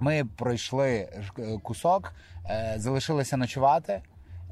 [0.00, 2.12] Ми пройшли е, кусок,
[2.50, 4.02] е, залишилися ночувати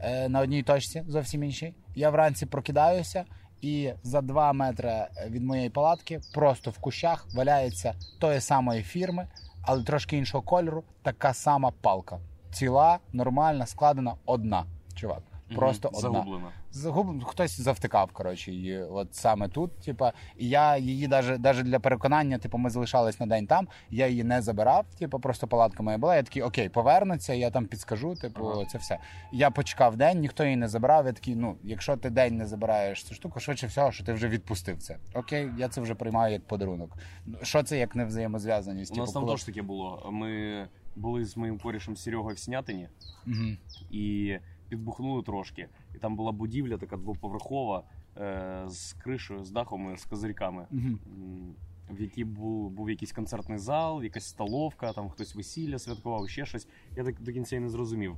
[0.00, 1.74] е, на одній точці, зовсім іншій.
[1.94, 3.24] Я вранці прокидаюся,
[3.60, 9.26] і за два метри від моєї палатки, просто в кущах, валяється тої самої фірми,
[9.62, 12.18] але трошки іншого кольору, така сама палка.
[12.53, 14.64] Ціла, нормальна, складена, одна.
[14.94, 15.22] Чувак.
[15.57, 16.11] Просто Мгм, одна.
[16.20, 16.48] Загублена.
[16.70, 17.24] Загуб...
[17.24, 19.78] Хтось завтикав, коротше, її от саме тут.
[19.80, 24.07] Типа, і я її даже, даже для переконання, типу, ми залишались на день там, я
[24.07, 26.16] її не забирав, типу, просто палатка моя була.
[26.16, 28.64] Я такий, окей, повернуться, я там підскажу, типу, Ага.
[28.64, 28.98] це все.
[29.32, 31.07] Я почекав день, ніхто її не забирав.
[31.07, 34.28] Я такий, ну, якщо ти день не забираєш цю штуку, швидше всього, що ти вже
[34.28, 34.96] відпустив це.
[35.14, 36.96] Окей, я це вже приймаю як подарунок.
[37.26, 38.92] Ну, Що це як не взаємозв'язаність?
[38.92, 40.09] У нас Типу, там коли- теж таке було.
[40.12, 42.88] Ми були з моїм корішем Серегою в Снятині
[43.26, 43.57] Мгм.
[43.90, 44.36] і
[44.68, 45.68] підбухнули трошки.
[45.95, 47.82] І там була будівля така двоповерхова
[48.16, 50.66] е, з кришею, з дахом і з козирьками.
[50.72, 51.55] М,
[51.90, 56.68] В якій був, був якийсь концертний зал, якась столовка, там хтось весілля святкував, ще щось.
[56.97, 58.16] Я так до кінця і не зрозумів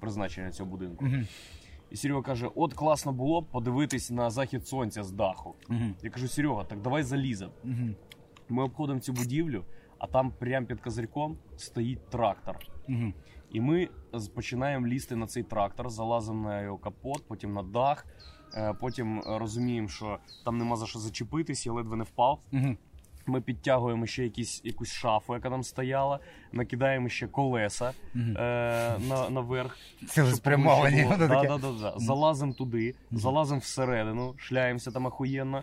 [0.00, 1.04] призначення цього будинку.
[1.04, 1.26] Мгм.
[1.90, 5.54] І Серега каже: от класно було б подивитись на захід сонця з даху.
[5.68, 5.94] Мгм.
[6.02, 7.52] Я кажу, Серега, так давай заліземо.
[7.64, 7.94] Мгм.
[8.48, 9.64] Ми обходимо цю будівлю,
[9.98, 12.58] а там прямо під козирьком стоїть трактор.
[12.88, 13.14] Мгм.
[13.50, 13.88] І ми
[14.34, 18.06] починаємо лізти на цей трактор, залазимо на його капот, потім на дах.
[18.54, 22.40] е, Потім е, розуміємо, що там нема за що зачепитись, я ледве не впав.
[22.52, 22.78] Мгм.
[23.28, 26.20] Ми підтягуємо ще якісь, якусь шафу, яка там стояла,
[26.52, 28.18] накидаємо ще колеса е,
[29.08, 29.78] на, наверх.
[30.08, 31.06] Цілеспрямовані.
[31.18, 31.94] Да, да, да, да.
[31.96, 35.62] Залазимо туди, залазимо всередину, шляємося там охуєнно.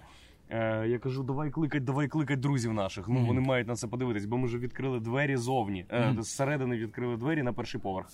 [0.50, 3.08] Е, я кажу, давай кликать, давай кликать друзів наших.
[3.08, 5.86] Ну вони мають на це подивитись, бо ми вже відкрили двері зовні.
[5.91, 8.08] Е, Зсередини відкрили двері на перший поверх.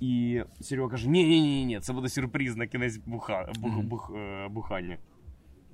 [0.00, 4.12] І Серега каже: ні, ні, ні, ні, це буде сюрприз на кінець буха, бух, бух,
[4.16, 4.98] е, бухання.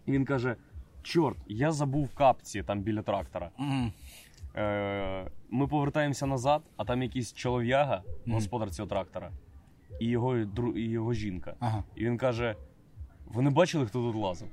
[0.07, 0.57] І він каже:
[1.03, 3.51] Чорт, я забув капці там біля трактора.
[4.57, 9.31] Е, ми повертаємося назад, а там якийсь чолов'яга, господар цього трактора,
[10.01, 10.37] і його,
[10.77, 11.55] і його жінка.
[11.61, 11.85] Ага.
[11.97, 12.57] І він каже:
[13.35, 14.49] Ви не бачили, хто тут лазив?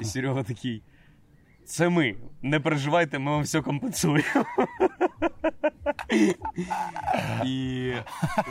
[0.00, 0.82] І Серега такий.
[1.68, 2.14] Це ми.
[2.42, 4.22] Не переживайте, ми вам все компенсуємо.
[7.44, 7.92] І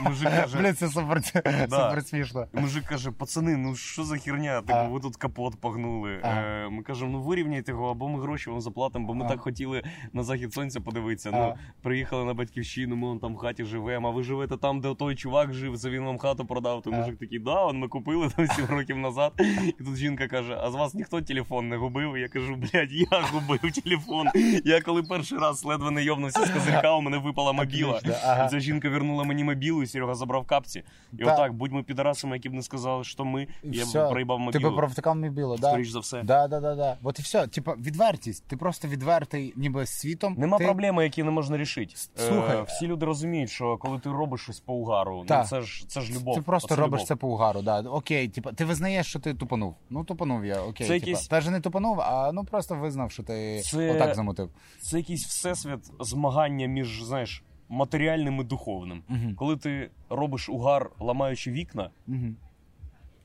[0.00, 1.24] мужик каже, Блін, це супер,
[1.70, 2.46] супер смішно.
[2.52, 4.60] мужик каже: пацани, ну що за херня?
[4.60, 6.20] Типу, ви тут капот погнули.
[6.24, 9.82] Е, ми кажемо, ну вирівняйте його, або ми гроші вам заплатимо, бо ми так хотіли
[10.12, 11.30] на захід сонця подивитися.
[11.32, 14.08] Ну, приїхали на батьківщину, ми вон там в хаті живемо.
[14.08, 16.82] А ви живете там, де той чувак жив, це він вам хату продав.
[16.82, 19.32] То мужик такий, да, он ми купили там 7 років назад.
[19.68, 22.18] І тут жінка каже: А з вас ніхто телефон не губив?
[22.18, 24.28] Я кажу, блядь, я губив телефон.
[24.64, 28.00] Я коли перший раз ледве не йовнувся з козирка, у мене випала мобіла.
[28.24, 28.48] Ага.
[28.48, 30.82] Ця жінка вернула мені мобілу, і Серега забрав капці.
[31.12, 34.62] І Та- отак, будьмо підарасами, які б не сказали, що ми, я б проїбав мобілу.
[34.64, 35.68] Тебе провтикав мобілу, да?
[35.68, 36.22] Скоріш за все.
[36.22, 36.96] Да, да, да, да.
[37.02, 37.46] От і все.
[37.46, 38.44] Типа, відвертість.
[38.46, 40.34] Ти просто відвертий, ніби з світом.
[40.38, 40.64] Нема ти...
[40.64, 41.94] проблеми, які не можна рішити.
[42.16, 42.56] Слухай.
[42.56, 46.00] Е, всі люди розуміють, що коли ти робиш щось по угару, ну це ж це
[46.00, 46.34] ж любов.
[46.34, 47.06] Ти просто робиш любов.
[47.06, 47.80] це по угару, да.
[47.80, 49.74] Окей, типа, ти визнаєш, що ти тупанув.
[49.90, 50.86] Ну, тупанув я, окей.
[50.86, 50.94] Це типа.
[50.94, 52.97] якийсь- Навіть не тупанув, а ну просто визнав.
[52.98, 54.50] Визнав, що ти Це- отак замотив.
[54.80, 59.02] Це якийсь всесвіт змагання між, знаєш, матеріальним і духовним.
[59.10, 59.34] Угу.
[59.36, 62.34] Коли ти робиш угар, ламаючи вікна, Угу.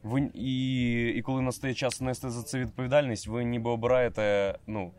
[0.03, 4.91] ви і, і коли настає час нести за це відповідальність, ви ніби обираєте, ну.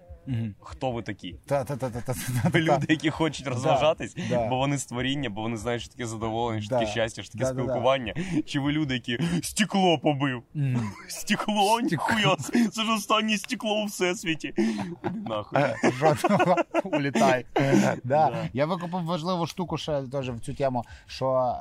[0.60, 1.36] Хто ви такі.
[1.46, 4.16] Та, та, та, та, та, та, Ви люди, які хочуть розважатись,
[4.48, 7.52] бо вони створіння, бо вони знають, що таке задоволення, що таке щастя, що таке Да,
[7.52, 7.62] да, да.
[7.62, 8.14] спілкування.
[8.46, 10.42] Чи ви люди, які стекло побив?
[11.08, 12.36] Стекло, ніхуя,
[12.72, 14.54] це ж останнє стекло у всесвіті.
[15.26, 15.60] Нахуй.
[15.98, 17.46] Жодного улітай.
[18.52, 21.56] Я викупив важливу штуку ще теж в цю тему, що.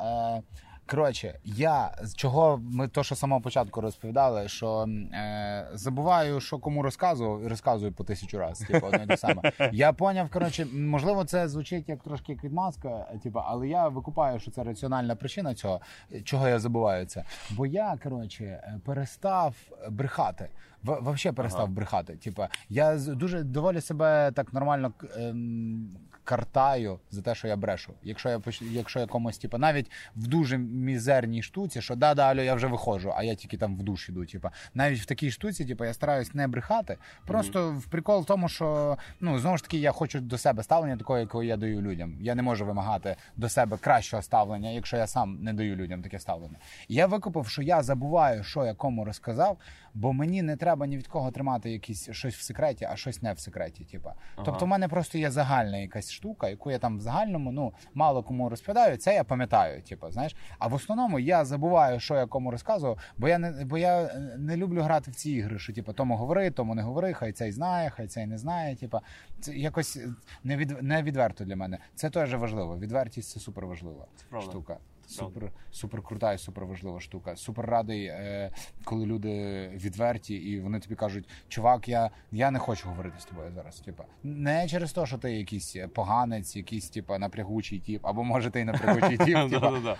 [0.87, 6.39] Е, Коротше, я з чого ми то, що з самого початку розповідали, що е, забуваю,
[6.39, 8.67] що кому розказував, і розказую по тисячу разів.
[8.67, 9.51] Типу, одне те саме.
[9.71, 14.51] Я поняв, коротше, можливо, це звучить як трошки як відмазка, типу, але я викупаю, що
[14.51, 15.81] це раціональна причина цього,
[16.23, 17.23] чого я забуваю це.
[17.51, 19.55] Бо я, коротше, е, перестав
[19.89, 20.49] брехати.
[20.83, 21.71] В- Вообще перестав Ага.
[21.73, 22.15] брехати.
[22.15, 25.89] Типа, я дуже доволі себе так нормально ем,
[26.23, 27.93] картаю за те, що я брешу.
[28.03, 32.41] Якщо я якщо я комусь, типа, навіть в дуже мізерній штуці, що да, да, алло,
[32.41, 34.25] я вже виходжу, а я тільки там в душ іду.
[34.25, 36.97] Типа, навіть в такій штуці, типа, я стараюсь не брехати.
[37.27, 40.97] Просто в прикол в тому, що ну знову ж таки я хочу до себе ставлення
[40.97, 42.17] такого, якого я даю людям.
[42.21, 46.19] Я не можу вимагати до себе кращого ставлення, якщо я сам не даю людям таке
[46.19, 46.57] ставлення.
[46.87, 49.57] І я викупив, що я забуваю, що я кому розказав,
[49.93, 53.33] бо мені не треба ні від кого тримати якісь щось в секреті, а щось не
[53.33, 53.85] в секреті.
[53.85, 54.13] Типа.
[54.35, 54.45] Ага.
[54.45, 58.23] Тобто, в мене просто є загальна якась штука, яку я там в загальному ну мало
[58.23, 58.97] кому розповідаю.
[58.97, 59.81] Це я пам'ятаю.
[59.81, 63.77] Типа, знаєш, а в основному я забуваю, що я кому розказував, бо я не бо
[63.77, 67.13] я е, не люблю грати в ці ігри, що типу, тому говори, тому не говори,
[67.13, 68.75] хай цей знає, хай цей не знає.
[68.75, 69.01] Типа,
[69.39, 69.99] це якось
[70.43, 71.77] не від не відверто для мене.
[71.95, 72.77] Це теж важливо.
[72.77, 74.05] Відвертість це супер важлива
[74.41, 74.77] штука.
[75.13, 77.35] Супер, супер крута і супер важлива штука.
[77.35, 78.51] Супер радий, е,
[78.83, 83.51] коли люди відверті і вони тобі кажуть, чувак, я, я не хочу говорити з тобою
[83.55, 83.79] зараз.
[83.79, 88.61] Типа, не через те, що ти якийсь поганець, якийсь типа напрягучий тип, або може ти
[88.61, 89.37] й напрягучий тип.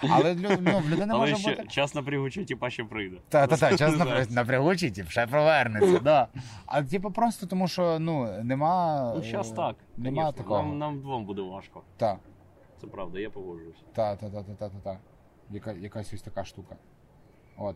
[0.09, 1.66] Але ну, в людини може бути.
[1.70, 3.18] час напрягучий, типа ще прийде.
[3.30, 6.28] Та, та, та, час напрягучий, тип, ще повернеться, да.
[6.66, 9.14] А типу просто тому, що ну нема.
[9.16, 9.76] Ну, час е, так.
[9.97, 10.64] Нема такого.
[10.64, 11.82] Нам, нам двом буде важко.
[11.97, 12.18] Та,
[12.84, 13.75] Це правда, я погоджуюсь.
[13.93, 14.99] та, та, та, та, та, та, та.
[15.51, 16.75] Яка, якась ось така штука.
[17.57, 17.75] От.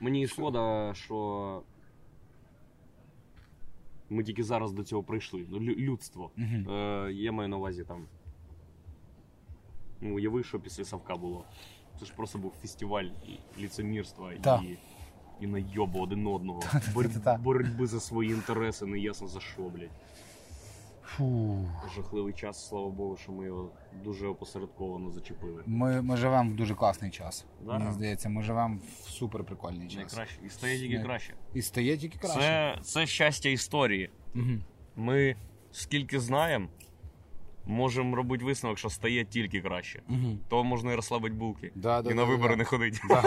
[0.00, 1.62] Мені шкода, що
[4.10, 5.46] ми тільки зараз до цього прийшли.
[5.48, 6.30] Ну, лю- людство.
[6.36, 6.70] Мгм.
[6.70, 8.06] Е, я маю на увазі там.
[10.00, 11.44] Ну, уяви, що після Савка було.
[12.00, 14.62] Це ж просто був фестиваль і- ліцемірства Так.
[14.62, 14.76] і,
[15.40, 16.60] і найобу один одного.
[16.60, 17.34] Та-та-та.
[17.36, 19.90] Бор- боротьби за свої інтереси, не ясно за що, блядь.
[21.06, 21.58] Фу.
[21.94, 23.70] Жахливий час, слава Богу, що ми його
[24.04, 25.62] дуже опосередковано зачепили.
[25.66, 27.46] Ми, ми живемо в дуже класний час.
[27.66, 27.78] Да.
[27.78, 29.96] Мені здається, ми живемо в супер прикольний час.
[29.96, 30.40] Найкраще.
[30.46, 31.34] І стає тільки краще.
[31.54, 32.40] І стає тільки краще.
[32.40, 34.10] Це, це щастя історії.
[34.34, 34.62] Мгм.
[34.96, 35.36] Ми
[35.72, 36.68] скільки знаємо,
[37.66, 40.02] можемо робити висновок, що стає тільки краще.
[40.08, 40.38] Мгм.
[40.48, 41.72] То можна і розслабити булки.
[41.74, 42.56] Да, да, і на да, вибори да.
[42.56, 43.00] не ходити.
[43.08, 43.22] Да,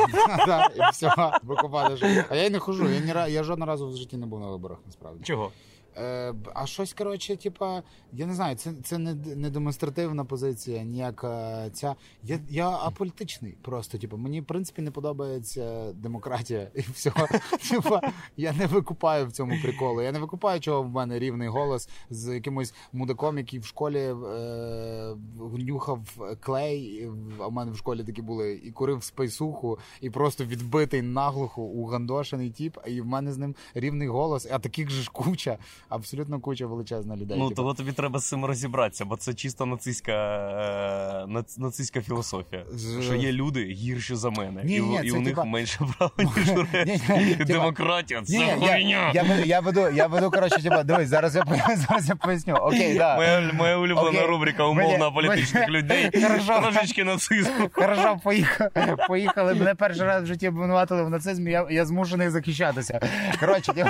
[0.45, 2.25] да, і все, викупати.
[2.29, 4.47] А я й не хожу, я ні я жодного разу в житті не був на
[4.47, 5.23] виборах, насправді.
[5.23, 5.51] Чого?
[5.97, 7.83] Е, а щось, коротше, типа,
[8.13, 11.95] я не знаю, це, це не, не демонстративна позиція, ніяка ця.
[12.23, 13.97] Я, я аполітичний просто.
[13.97, 17.27] Типу, мені, в принципі, не подобається демократія і всього.
[17.69, 18.01] Типа,
[18.37, 20.01] я не викупаю в цьому приколу.
[20.01, 25.15] Я не викупаю, чого в мене рівний голос з якимось мудаком, який в школі е,
[25.57, 25.99] нюхав
[26.39, 31.61] клей, а в мене в школі такі були, і курив спайсуху, і просто відбитий наглухо
[31.61, 35.57] угандошений тіп, і в мене з ним рівний голос, а таких же ж куча,
[35.89, 37.37] абсолютно куча величезна людей.
[37.39, 37.55] Ну, типу.
[37.55, 42.65] того тобі треба з цим розібратися, бо це чисто нацистська, е, нац- нацистська філософія.
[42.71, 45.43] З- Що є люди гірші за мене, Ні, і, ні, і це у них типа-
[45.43, 47.45] менше права, ніж у решти.
[47.47, 49.11] Демократія це я, хуйня.
[49.13, 52.55] я, веду- я веду, я веду, коротше, типа, дивись, зараз я, поясню- зараз я поясню.
[52.55, 53.15] Окей, да.
[53.15, 56.11] Моя, моя улюблена рубрика умовно політичних людей.
[56.23, 56.61] Хорошо.
[56.61, 57.69] Трошечки нацизму.
[57.71, 58.69] Хорошо, поїхали.
[59.07, 59.53] поїхали.
[59.53, 62.99] Мене перший раз в житті обвинуватили в нацизмі, я, я змушений захищатися.
[63.39, 63.89] Коротше, типу,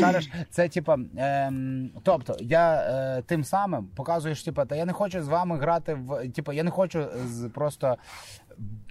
[0.00, 0.98] шариш, це типа.
[1.16, 5.58] Ем, тобто, я е, тим самим показую, що типа, та я не хочу з вами
[5.58, 6.28] грати в.
[6.28, 7.96] Типа, я не хочу з, просто.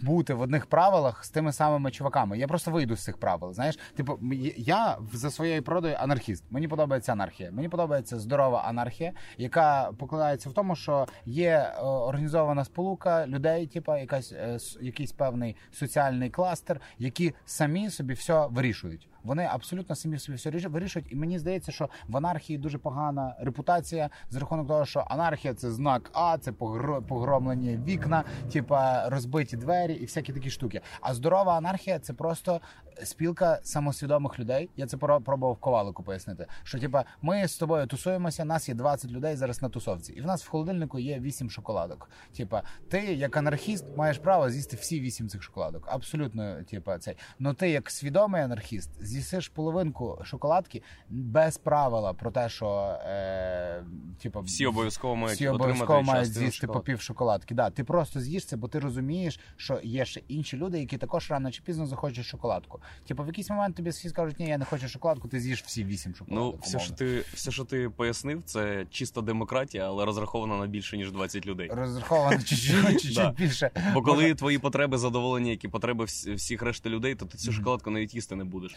[0.01, 2.37] Бути в одних правилах з тими самими чуваками.
[2.37, 3.53] Я просто вийду з цих правил.
[3.53, 4.19] Знаєш, типу,
[4.57, 6.43] я за своєю природою анархіст.
[6.49, 7.51] Мені подобається анархія.
[7.51, 13.95] Мені подобається здорова анархія, яка покладається в тому, що є е, організована сполука людей, типу,
[13.95, 19.07] якась е, якийсь певний соціальний кластер, які самі собі все вирішують.
[19.23, 21.11] Вони абсолютно самі собі все вирішують.
[21.11, 25.71] І мені здається, що в анархії дуже погана репутація з рахунок того, що анархія це
[25.71, 30.81] знак А, це погро- погромлені вікна, типа розбиті двері і всякі такі штуки.
[31.01, 32.61] А здорова анархія це просто
[33.03, 34.69] спілка самосвідомих людей.
[34.75, 36.47] Я це пробував ковалику пояснити.
[36.63, 40.25] Що типа ми з тобою тусуємося, нас є 20 людей зараз на тусовці, і в
[40.25, 42.09] нас в холодильнику є 8 шоколадок.
[42.37, 45.87] Типа, ти як анархіст маєш право з'їсти всі 8 цих шоколадок.
[45.91, 47.15] Абсолютно, типа, цей.
[47.39, 53.83] Ну ти як свідомий анархіст з'їсиш половинку шоколадки без правила про те, що е,
[54.21, 57.55] типа Всі обов'язково мають всі обов'язково мають з'їсти по пів шоколадки.
[57.55, 61.31] Да, ти просто з'їш це, бо ти розумієш, що є ще інші люди, які також
[61.31, 62.79] рано чи пізно захочуть шоколадку.
[63.07, 65.83] Типу, в якийсь момент тобі всі скажуть, ні, я не хочу шоколадку, ти з'їш всі
[65.83, 66.61] вісім Ну, шоколадок.
[66.63, 71.11] все, що ти, все, що ти пояснив, це чиста демократія, але розрахована на більше, ніж
[71.11, 71.69] 20 людей.
[71.73, 73.71] розраховано чуть-чуть, більше.
[73.93, 77.51] Бо коли твої потреби задоволені, як і потреби вс- всіх решти людей, то ти цю
[77.51, 78.75] шоколадку навіть їсти не будеш.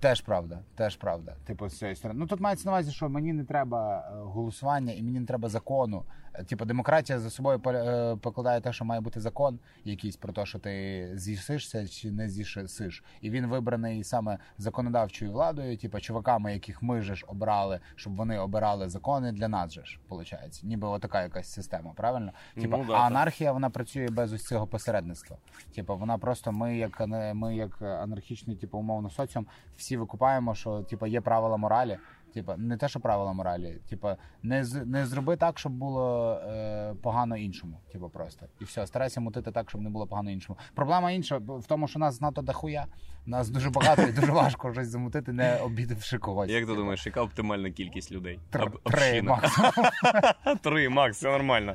[0.00, 1.36] Теж правда, теж правда.
[1.44, 2.20] Типу, з цієї сторони.
[2.20, 5.48] Ну тут мається на увазі, що мені не треба е, голосування і мені не треба
[5.48, 6.04] закону.
[6.44, 10.58] Типу, демократія за собою е, покладає те, що має бути закон якийсь про те, що
[10.58, 13.04] ти з'їсишся чи не з'їсиш.
[13.20, 18.38] І він вибраний саме законодавчою владою, типу, чуваками, яких ми же ж обрали, щоб вони
[18.38, 20.60] обирали закони для нас же ж, виходить.
[20.62, 22.32] Ніби отака якась система, правильно?
[22.54, 25.36] Типу, Ну, да, а анархія вона працює без ось цього посередництва.
[25.74, 27.00] Типу, вона просто ми, як
[27.34, 31.98] ми, як анархічний, типу, умовно соціум, всі викупаємо, що типу, є правила моралі.
[32.34, 36.94] Типа, не те, що правила моралі, типа, не з не зроби так, щоб було е,
[37.02, 37.80] погано іншому.
[37.92, 40.58] Типа просто і все, старайся мутити так, щоб не було погано іншому.
[40.74, 42.86] Проблема інша в тому, що нас знато дохуя.
[43.30, 46.50] Нас дуже багато і дуже важко щось замутити, не обідавши когось.
[46.50, 48.40] Як ти думаєш, яка оптимальна кількість людей?
[48.52, 49.70] тр- Три максимум.
[50.62, 51.74] Три, Макс, все нормально.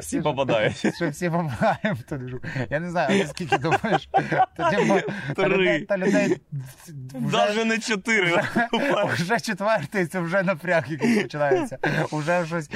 [0.00, 0.76] Всі попадають.
[0.96, 2.00] Що всі попадаємо.
[2.70, 4.08] Я не знаю, а скільки думаєш?
[5.36, 5.80] Три.
[5.80, 6.40] та людей
[7.14, 8.42] Навіть не чотири.
[9.14, 11.78] вже четвертий, це вже напряг якийсь починається.
[12.10, 12.70] Уже щось.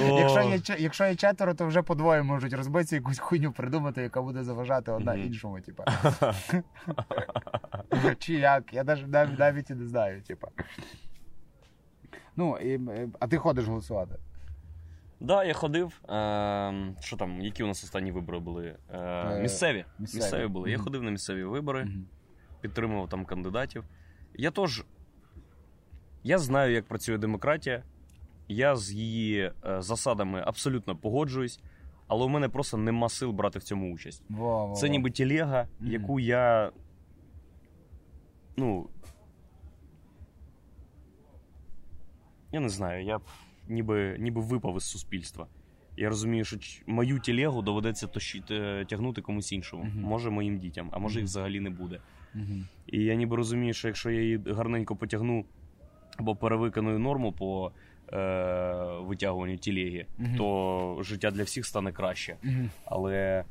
[0.79, 4.93] Якщо є, четверо, то вже по двоє можуть розбитися якусь хуйню придумати, яка буде заважати
[4.93, 5.85] одна іншому, типа.
[8.19, 8.75] Чи як?
[8.75, 10.49] Я навіть, навіть, навіть і не знаю, типа.
[12.37, 14.19] Ну, і, е, а ти ходиш голосувати?
[15.21, 16.01] Да, я ходив.
[16.09, 18.77] Ем, Що там, які у нас останні вибори були?
[18.93, 19.85] Е, Е, Місцеві.
[19.99, 20.21] місцеві.
[20.23, 20.71] Місцеві були.
[20.71, 22.07] Я ходив на місцеві вибори, Мгм.
[22.61, 23.85] підтримував там кандидатів.
[24.35, 24.85] Я теж.
[26.23, 27.83] Я знаю, як працює демократія.
[28.49, 31.61] Я з її е, засадами абсолютно погоджуюсь,
[32.09, 34.23] але у мене просто нема сил брати в цьому участь.
[34.29, 34.93] Во, во, Це во.
[34.93, 35.91] ніби телега, Мгм.
[35.93, 36.71] яку я.
[38.57, 38.89] Ну.
[42.53, 43.23] Я не знаю, я б
[43.69, 45.47] ніби, ніби випав із суспільства.
[45.97, 48.07] Я розумію, що мою телегу доведеться
[48.89, 49.85] тягнути комусь іншому.
[49.85, 50.01] Мгм.
[50.03, 51.27] Може, моїм дітям, а може, їх Мгм.
[51.27, 52.01] взагалі не буде.
[52.35, 52.67] Мгм.
[52.87, 55.45] І я ніби розумію, що якщо я її гарненько потягну
[56.17, 57.73] або перевиконую норму по
[58.13, 60.37] е- витягуванню телеги, Мгм.
[60.37, 62.37] то життя для всіх стане краще.
[62.85, 63.45] Але.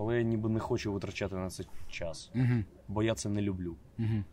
[0.00, 2.64] Але я ніби не хочу витрачати на це час, Мгм.
[2.88, 3.76] бо я це не люблю.
[3.98, 4.24] Мгм.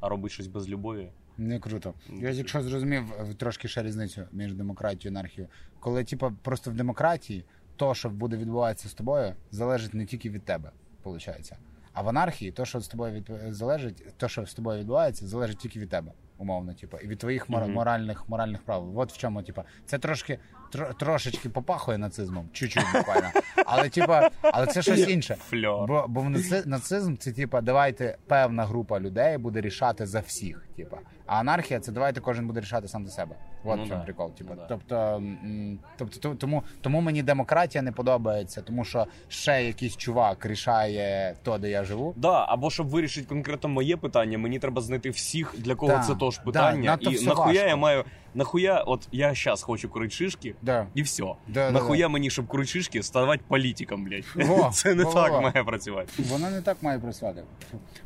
[0.00, 1.12] А робити щось без любові.
[1.38, 1.94] Не круто.
[2.08, 5.52] Я якщо зрозумів е, трошки ще різницю між демократією і анархією.
[5.80, 7.44] Коли, типу, просто в демократії
[7.76, 10.70] то, що буде відбуватися з тобою, залежить не тільки від тебе,
[11.04, 11.52] виходить.
[11.92, 13.54] А в анархії, то, що з тобою від...
[13.54, 17.50] залежить, то, що з тобою відбувається, залежить тільки від тебе, умовно, типу, і від твоїх
[17.50, 17.72] мор- Мгм.
[17.72, 18.98] моральних моральних прав.
[18.98, 20.38] От в чому, типу, це трошки
[20.72, 20.92] тро...
[20.98, 23.30] трошечки попахує нацизмом, чуть-чуть буквально.
[23.66, 24.12] Але, типу,
[24.42, 25.36] але це щось інше.
[25.48, 25.88] Фльор.
[25.88, 30.66] Бо, бо в наци- нацизм це типа давайте певна група людей буде рішати за всіх.
[30.76, 33.36] Типа, а анархія це давайте кожен буде рішати сам за себе.
[33.64, 34.34] От Ну в чому да, прикол.
[34.34, 34.66] Типа, ну да.
[34.68, 41.34] тобто, м, тобто, тому, тому мені демократія не подобається, тому що ще якийсь чувак рішає
[41.42, 42.14] то, де я живу.
[42.16, 46.14] Да, або щоб вирішити конкретно моє питання, мені треба знайти всіх, для кого Да, це
[46.38, 46.98] да, питання.
[47.02, 47.68] да, і нахуя важко.
[47.68, 48.04] я маю.
[48.34, 50.86] Нахуя, от я зараз хочу курити шишки, Да.
[50.94, 51.24] і все.
[51.48, 54.24] Да, нахуя да, мені, щоб курити шишки, ставати політиком, блядь.
[54.48, 55.40] Во, це не во, так во.
[55.40, 56.22] має працювати.
[56.22, 57.42] Воно не так має працювати.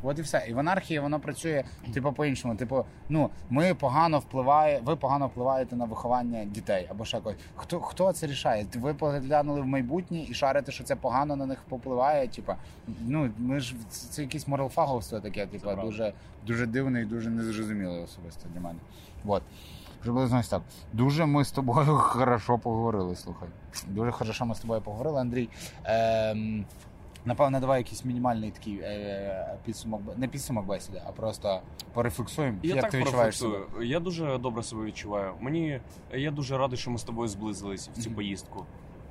[0.03, 0.47] От і все.
[0.49, 1.64] І в анархії воно працює,
[1.95, 2.57] типу, по-іншому.
[2.57, 7.39] Типу, ну, ми погано впливає, ви погано впливаєте на виховання дітей або ще когось.
[7.57, 8.66] Хто, хто це рішає?
[8.75, 12.29] Ви поглянули в майбутнє і шарите, що це погано на них попливає.
[12.29, 12.53] Типу,
[13.07, 16.12] ну, ми ж це, це якесь моралфаговство таке, типу, дуже,
[16.47, 18.79] дуже дивне і дуже незрозуміле особисто для мене.
[19.27, 19.43] От.
[20.05, 20.63] Приблизно ось так.
[20.93, 23.49] Дуже ми з тобою хорошо поговорили, слухай.
[23.89, 25.49] Дуже хорошо ми з тобою поговорили, Андрій.
[25.85, 26.65] Ем,
[27.27, 31.61] Напевно, давай якийсь мінімальний такий е, підсумок, не підсумок бесіди, а просто
[31.93, 32.59] порефлексуємо.
[32.63, 33.59] Я як так ти відчуваєш себе?
[33.83, 35.33] Я дуже добре себе відчуваю.
[35.41, 35.81] Мені
[36.13, 38.17] я дуже радий, що ми з тобою зблизились в цю Мгм.
[38.17, 38.65] поїздку.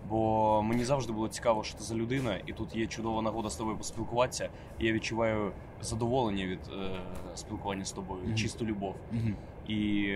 [0.10, 3.56] Бо мені завжди було цікаво, що ти за людина, і тут є чудова нагода з
[3.56, 4.50] тобою поспілкуватися.
[4.80, 5.52] І я відчуваю
[5.84, 7.00] задоволення від е,
[7.36, 8.36] спілкування з тобою, Мгм.
[8.36, 8.96] чисту любов.
[9.12, 9.36] Мгм.
[9.68, 10.08] І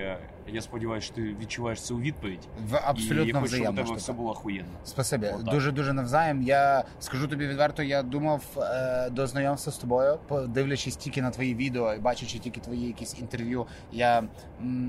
[0.53, 2.39] я сподіваюся, що ти відчуваєш це у відповідь.
[2.70, 3.97] В і я абсолютно хочу, щоб у тебе штука.
[3.97, 4.70] все було охуєнно.
[4.84, 5.43] Спасибі, Отак.
[5.53, 6.41] дуже дуже навзаєм.
[6.41, 11.55] Я скажу тобі відверто, я думав е, до знайомства з тобою, дивлячись тільки на твої
[11.55, 13.65] відео і бачачи тільки твої якісь інтерв'ю.
[13.91, 14.30] Я м,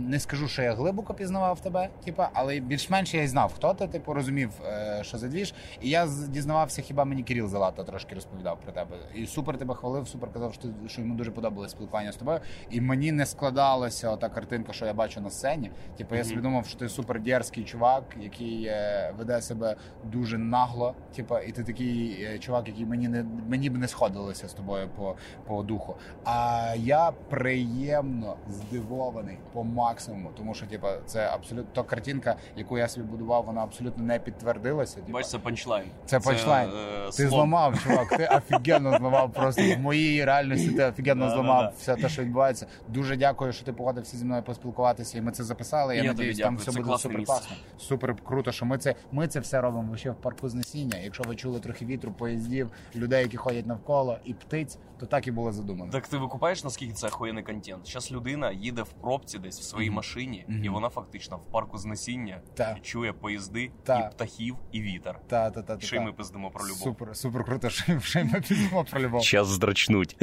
[0.08, 3.86] не скажу, що я глибоко пізнавав тебе, типа, але більш-менш я й знав, хто ти,
[3.88, 5.54] типу, розумів, е, що за двіж.
[5.82, 8.96] І я дізнавався, хіба мені Кирил Залата трошки розповідав про тебе.
[9.14, 12.40] І супер тебе хвалив, супер казав, що, ти- що йому дуже подобалось спілкування з тобою.
[12.70, 15.70] І мені не складалася та картинка, що я бачу на сцені.
[15.96, 20.94] Типу, я собі думав, що ти супер дерзкий чувак, який е, веде себе дуже нагло.
[21.16, 24.88] Типу, і ти такий е, чувак, який мені не мені б не сходилося з тобою
[24.96, 25.16] по,
[25.46, 25.96] по духу.
[26.24, 32.88] А я приємно здивований по максимуму, тому що типу, це абсолютно та картинка, яку я
[32.88, 34.96] собі будував, вона абсолютно не підтвердилася.
[34.96, 35.12] Типу.
[35.12, 35.86] Бачиш, це панчлайн.
[36.06, 36.70] Це панчлайн.
[36.70, 37.30] е, Ти слон.
[37.30, 38.08] зламав, чувак.
[38.16, 40.57] Ти офігенно зламав просто в моїй реальності.
[40.66, 42.66] Ти офігенно зламав все те, що відбувається.
[42.88, 45.96] Дуже дякую, що ти погодився зі мною поспілкуватися, і ми це записали.
[45.96, 47.56] Я, Я тобі надіюсь, там все Це буде супер класно.
[47.78, 50.98] Супер круто, що ми це ми це все робимо ще в парку знесіння.
[50.98, 55.30] Якщо ви чули трохи вітру, поїздів, людей, які ходять навколо, і птиць, то так і
[55.30, 55.92] було задумано.
[55.92, 57.86] Так ти викупаєш, наскільки це охуєнний контент?
[57.86, 60.64] Зараз людина їде в пробці десь в своїй машині, Мгм.
[60.64, 62.76] і вона фактично в парку знесіння Так.
[62.78, 64.06] і чує поїзди, Так.
[64.12, 65.20] і птахів, і вітер.
[65.26, 66.04] Та, та, та, та, Ще й та.
[66.04, 66.78] ми пиздимо про любов.
[66.78, 69.20] Супер, супер круто, що ми підемо про любов.
[69.22, 70.16] Час здрачнуть.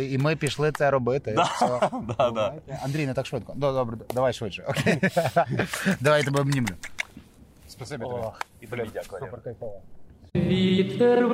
[0.00, 1.36] І ми пішли це робити.
[2.82, 3.52] Андрій, не так швидко.
[3.56, 4.64] Ну, добре, давай швидше.
[4.68, 5.00] Окей.
[6.00, 6.74] Давай тебе обнімлю.
[7.68, 8.22] Спасибі тобі.
[8.60, 9.20] І тобі дякую.
[9.20, 9.80] Супер кайфово.
[10.34, 11.26] Вітер